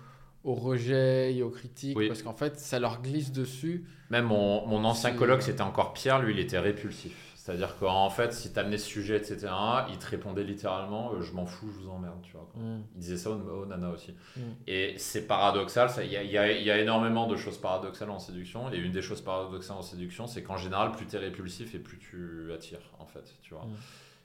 [0.45, 1.97] au rejet et aux critiques.
[1.97, 2.07] Oui.
[2.07, 3.85] Parce qu'en fait, ça leur glisse dessus.
[4.09, 7.30] Même mon, mon ancien coloc, c'était encore pire, lui, il était répulsif.
[7.43, 9.47] C'est-à-dire qu'en fait, si tu amenais ce sujet, etc.,
[9.89, 12.21] il te répondait littéralement euh, Je m'en fous, je vous emmerde.
[12.21, 12.81] Tu vois, Mm.
[12.93, 14.13] Il disait ça aux, aux nanas aussi.
[14.37, 14.41] Mm.
[14.67, 15.89] Et c'est paradoxal.
[16.03, 18.71] Il y a, y a- y a énormément de choses paradoxales en séduction.
[18.71, 21.79] Et une des choses paradoxales en séduction, c'est qu'en général, plus tu es répulsif et
[21.79, 23.33] plus tu attires, en fait.
[23.41, 23.65] Tu vois.
[23.65, 23.75] Mm.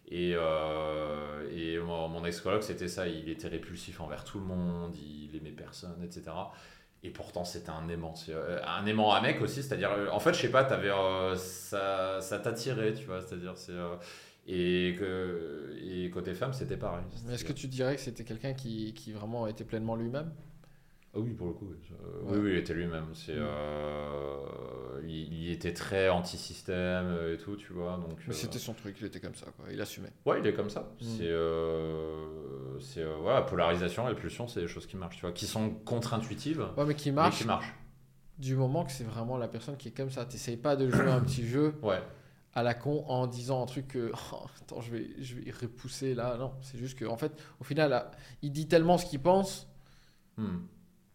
[0.09, 3.09] Et, euh, et mon, mon ex-coloc, c'était ça.
[3.09, 6.23] Il était répulsif envers tout le monde, il aimait personne, etc.
[7.03, 8.15] Et pourtant, c'était un aimant.
[8.29, 12.21] Euh, Un aimant à mec aussi, c'est-à-dire, euh, en fait, je sais pas, euh, ça,
[12.21, 13.21] ça t'attirait, tu vois.
[13.21, 13.73] C'est-à-dire, c'est.
[14.47, 17.05] et, que, et côté femme, c'était pareil.
[17.31, 20.33] Est-ce que tu dirais que c'était quelqu'un qui, qui vraiment était pleinement lui-même?
[21.17, 21.69] Ah oui, pour le coup.
[21.71, 21.77] oui.
[21.93, 22.33] Euh, Ouais.
[22.33, 23.07] Oui, oui, il était lui-même.
[23.15, 23.39] C'est, Mm.
[23.41, 27.97] euh, il, il était très anti-système euh, et tout, tu vois.
[27.97, 29.67] Donc, Mais euh, c'était son truc, il était comme ça, quoi.
[29.73, 30.13] il assumait.
[30.27, 30.81] Ouais, il est comme ça.
[31.01, 31.05] Mm.
[31.05, 31.33] C'est,
[32.81, 36.85] c'est voilà, polarisation, répulsion, c'est des choses qui marchent, tu vois, qui sont contre-intuitives, Ouais,
[36.85, 37.75] mais qui mais marche qui marchent.
[38.39, 40.25] du moment que c'est vraiment la personne qui est comme ça.
[40.27, 42.03] T'essayes pas de jouer un petit jeu Ouais.
[42.55, 46.15] à la con en disant un truc que Oh, attends je vais je vais repousser
[46.15, 48.11] là non c'est juste que en fait au final là,
[48.43, 49.67] il dit tellement ce qu'il pense
[50.39, 50.59] Hmm.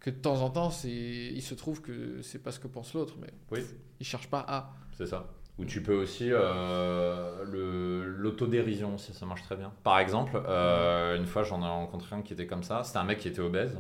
[0.01, 2.93] Que de temps en temps c'est il se trouve que c'est pas ce que pense
[2.93, 3.61] l'autre mais Oui.
[4.01, 5.27] il cherche pas à C'est ça.
[5.57, 9.71] Ou tu peux aussi euh, le, l'autodérision aussi, ça marche très bien.
[9.83, 12.83] Par exemple, euh, une fois j'en ai rencontré un qui était comme ça.
[12.83, 13.77] C'était un mec qui était obèse.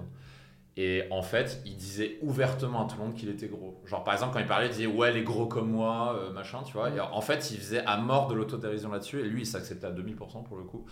[0.77, 3.81] Et en fait, il disait ouvertement à tout le monde qu'il était gros.
[3.85, 6.61] Genre, par exemple, quand il parlait, il disait Ouais, les gros comme moi, euh, machin,
[6.63, 6.89] tu vois.
[6.91, 9.19] Et en fait, il faisait à mort de l'autodérision là-dessus.
[9.19, 10.85] Et lui, il s'acceptait à 2000% pour le coup.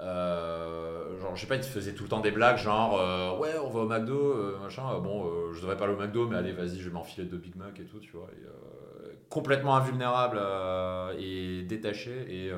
[0.00, 3.38] Euh, genre, je sais pas, il te faisait tout le temps des blagues, genre euh,
[3.38, 4.98] Ouais, on va au McDo, euh, machin.
[4.98, 7.54] bon, je devrais pas aller au McDo, mais allez, vas-y, je vais m'enfiler deux Big
[7.56, 8.28] Mac et tout, tu vois.
[9.28, 10.40] Complètement invulnérable
[11.18, 12.52] et détaché et,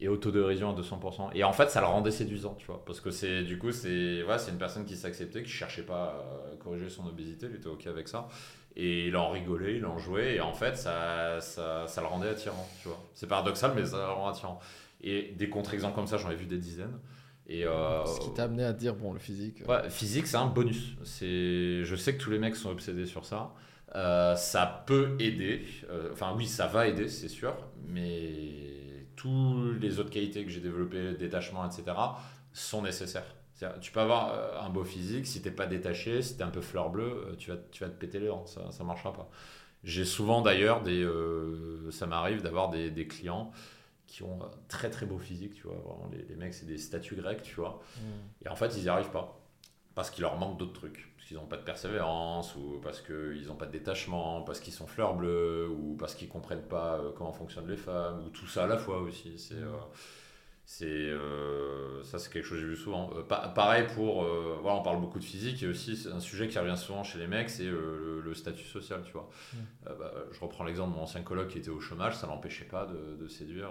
[0.00, 1.30] et autodérision à 200%.
[1.34, 2.82] Et en fait, ça le rendait séduisant, tu vois.
[2.84, 6.88] Parce que c'est du coup, c'est une personne qui s'acceptait, qui cherchait pas à corriger
[6.88, 8.28] son obésité, il était OK avec ça.
[8.76, 12.28] Et il en rigolait, il en jouait, et en fait, ça, ça, ça le rendait
[12.28, 12.98] attirant, tu vois.
[13.12, 14.60] C'est paradoxal, mais ça le rend attirant.
[15.00, 16.98] Et des contre-exemples comme ça, j'en ai vu des dizaines.
[17.46, 20.36] Et, euh, ce qui t'a amené à dire bon le physique euh, Ouais, physique, c'est
[20.36, 20.96] un bonus.
[21.20, 23.54] Je sais que tous les mecs sont obsédés sur ça.
[23.94, 25.64] Euh, ça peut aider.
[25.88, 27.54] Euh, Enfin, oui, ça va aider, c'est sûr.
[27.86, 31.96] Mais toutes les autres qualités que j'ai développées, détachement, etc.,
[32.52, 33.34] sont nécessaires.
[33.80, 36.90] Tu peux avoir un beau physique, si t'es pas détaché, si t'es un peu fleur
[36.90, 39.28] bleue, tu vas, tu vas te péter les dents, ça, ça marchera pas.
[39.82, 41.04] J'ai souvent d'ailleurs des,
[41.90, 43.50] ça m'arrive d'avoir des, des clients
[44.08, 46.78] qui ont un très très beau physique, tu vois, vraiment les, les mecs c'est des
[46.78, 48.44] statues grecques, tu vois, hmm.
[48.44, 49.38] et en fait, ils n'y arrivent pas.
[49.94, 51.12] Parce qu'il leur manque d'autres trucs.
[51.16, 54.72] Parce qu'ils n'ont pas de persévérance, ou parce qu'ils n'ont pas de détachement, parce qu'ils
[54.72, 58.30] sont fleurs bleues, ou parce qu'ils ne comprennent pas euh, comment fonctionnent les femmes, ou
[58.30, 59.36] tout ça à la fois aussi.
[59.38, 59.72] C'est, euh,
[60.70, 63.10] c'est, euh, ça, c'est quelque chose que j'ai vu souvent.
[63.16, 64.22] Euh, pa- pareil pour.
[64.22, 67.18] euh, voilà, on parle beaucoup de physique, et aussi un sujet qui revient souvent chez
[67.18, 69.30] les mecs, c'est le, le statut social, tu vois.
[69.54, 69.56] Mm.
[69.98, 72.84] Bah, je reprends l'exemple de mon ancien coloc qui était au chômage, ça l'empêchait pas
[72.84, 73.70] de, de séduire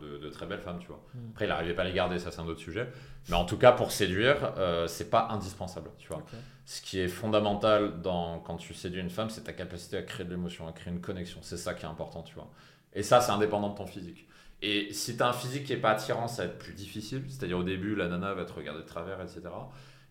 [0.00, 1.00] de, de très belles femmes, tu vois.
[1.14, 1.18] Mm.
[1.30, 2.88] Après, il n'arrivait pas à les garder, ça c'est un autre sujet.
[3.28, 4.52] Mais en tout cas, pour séduire,
[4.88, 6.24] c'est pas indispensable, tu vois.
[6.64, 10.26] Ce qui est fondamental dans, quand tu séduis une femme, c'est ta capacité à créer
[10.26, 11.38] de l'émotion, à créer une connexion.
[11.42, 12.50] C'est ça qui est important, tu vois.
[12.94, 14.26] Et ça, c'est indépendant de ton physique.
[14.62, 17.22] Et si tu as un physique qui est pas attirant, ça va être plus difficile.
[17.28, 19.42] C'est-à-dire au début, la nana va te regarder de travers, etc.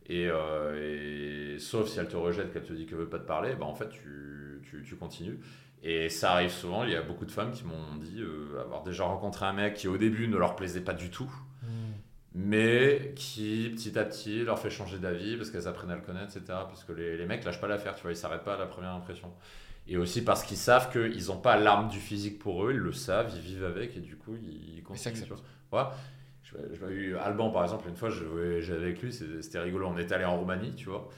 [0.07, 3.25] Et, euh, et sauf si elle te rejette, qu'elle te dit qu'elle veut pas te
[3.27, 5.39] parler, bah en fait, tu, tu, tu continues.
[5.83, 6.83] Et ça arrive souvent.
[6.83, 9.75] Il y a beaucoup de femmes qui m'ont dit euh, avoir déjà rencontré un mec
[9.75, 11.31] qui au début ne leur plaisait pas du tout
[11.63, 11.93] Hmm.
[12.33, 16.37] mais qui petit à petit leur fait changer d'avis parce qu'elles apprennent à le connaître,
[16.37, 16.45] etc.
[16.67, 18.67] Parce que les, les mecs lâchent pas l'affaire, tu vois, ils s'arrêtent pas à la
[18.67, 19.33] première impression.
[19.87, 22.91] Et aussi parce qu'ils savent qu'ils n'ont pas l'arme du physique pour eux, ils le
[22.91, 25.21] savent, ils vivent avec et du coup ils continuent.
[25.21, 25.33] tu
[25.71, 25.93] vois.
[26.43, 29.97] Je, je eu Alban par exemple, une fois je voyageais avec lui, c'était rigolo, on
[29.97, 31.09] est allé en Roumanie, tu vois,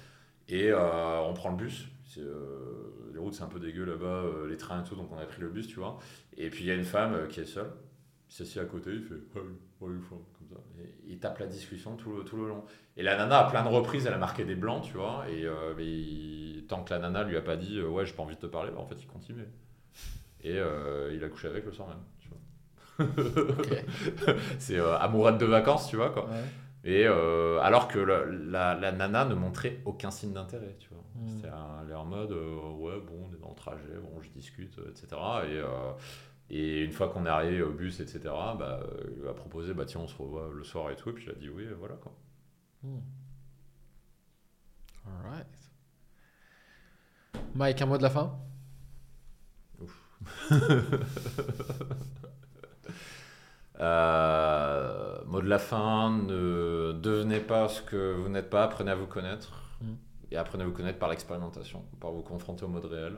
[0.47, 1.87] et euh, on prend le bus.
[2.17, 5.17] Euh, les routes c'est un peu dégueu là-bas, euh, les trains et tout, donc on
[5.17, 5.99] a pris le bus, tu vois.
[6.37, 7.71] Et puis il y a une femme qui est seule,
[8.29, 9.15] s'assied à côté, il fait
[11.07, 12.63] Il tape la discussion tout le, tout le long.
[12.97, 15.25] Et la nana, à plein de reprises, elle a marqué des blancs, tu vois.
[15.29, 18.13] Et euh, mais il- tant que la nana lui a pas dit euh, Ouais, j'ai
[18.13, 19.47] pas envie de te parler, bah, en fait, il continuait.
[20.41, 22.37] Et euh, il a couché avec le soir même, tu vois.
[24.59, 26.25] C'est euh, amourette de vacances, tu vois, quoi.
[26.25, 26.43] Ouais.
[26.83, 31.03] Et alors que la, la, la nana ne montrait aucun signe d'intérêt, tu vois.
[31.15, 31.27] Mm.
[31.27, 31.47] C'était
[31.83, 35.07] elle est en mode ouais bon on est dans le trajet, bon je discute, etc.
[35.49, 35.59] Et,
[36.49, 38.19] et une fois qu'on est arrivé au bus, etc.
[38.23, 41.09] Bah, euh, il lui a proposé bah tiens on se revoit le soir et tout.
[41.09, 42.13] Et puis il a dit oui et voilà quoi.
[42.83, 42.99] Hmm.
[45.05, 45.47] Alright.
[47.55, 48.39] Mike, un mot de la fin?
[53.79, 58.95] Euh, mot de la fin, ne devenez pas ce que vous n'êtes pas, apprenez à
[58.95, 59.69] vous connaître.
[59.81, 59.93] Mm.
[60.31, 63.17] Et apprenez à vous connaître par l'expérimentation, par vous confronter au mode réel.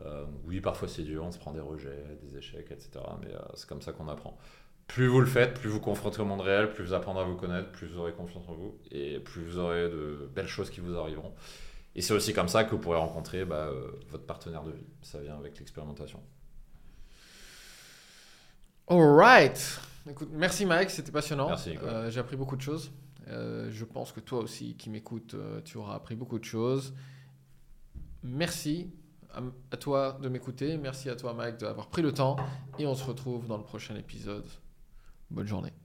[0.00, 2.90] Euh, oui, parfois c'est dur, on se prend des rejets, des échecs, etc.
[3.20, 4.36] Mais euh, c'est comme ça qu'on apprend.
[4.86, 7.36] Plus vous le faites, plus vous confrontez au monde réel, plus vous apprendrez à vous
[7.36, 10.80] connaître, plus vous aurez confiance en vous et plus vous aurez de belles choses qui
[10.80, 11.32] vous arriveront.
[11.94, 14.86] Et c'est aussi comme ça que vous pourrez rencontrer bah, euh, votre partenaire de vie.
[15.00, 16.20] Ça vient avec l'expérimentation.
[18.88, 19.80] Alright.
[20.10, 21.48] Écoute, merci Mike, c'était passionnant.
[21.48, 21.78] Merci,
[22.10, 22.90] J'ai appris beaucoup de choses.
[23.26, 25.34] Je pense que toi aussi, qui m'écoutes,
[25.64, 26.92] tu auras appris beaucoup de choses.
[28.22, 28.92] Merci
[29.70, 30.76] à toi de m'écouter.
[30.76, 32.36] Merci à toi Mike d'avoir pris le temps.
[32.78, 34.46] Et on se retrouve dans le prochain épisode.
[35.30, 35.83] Bonne journée.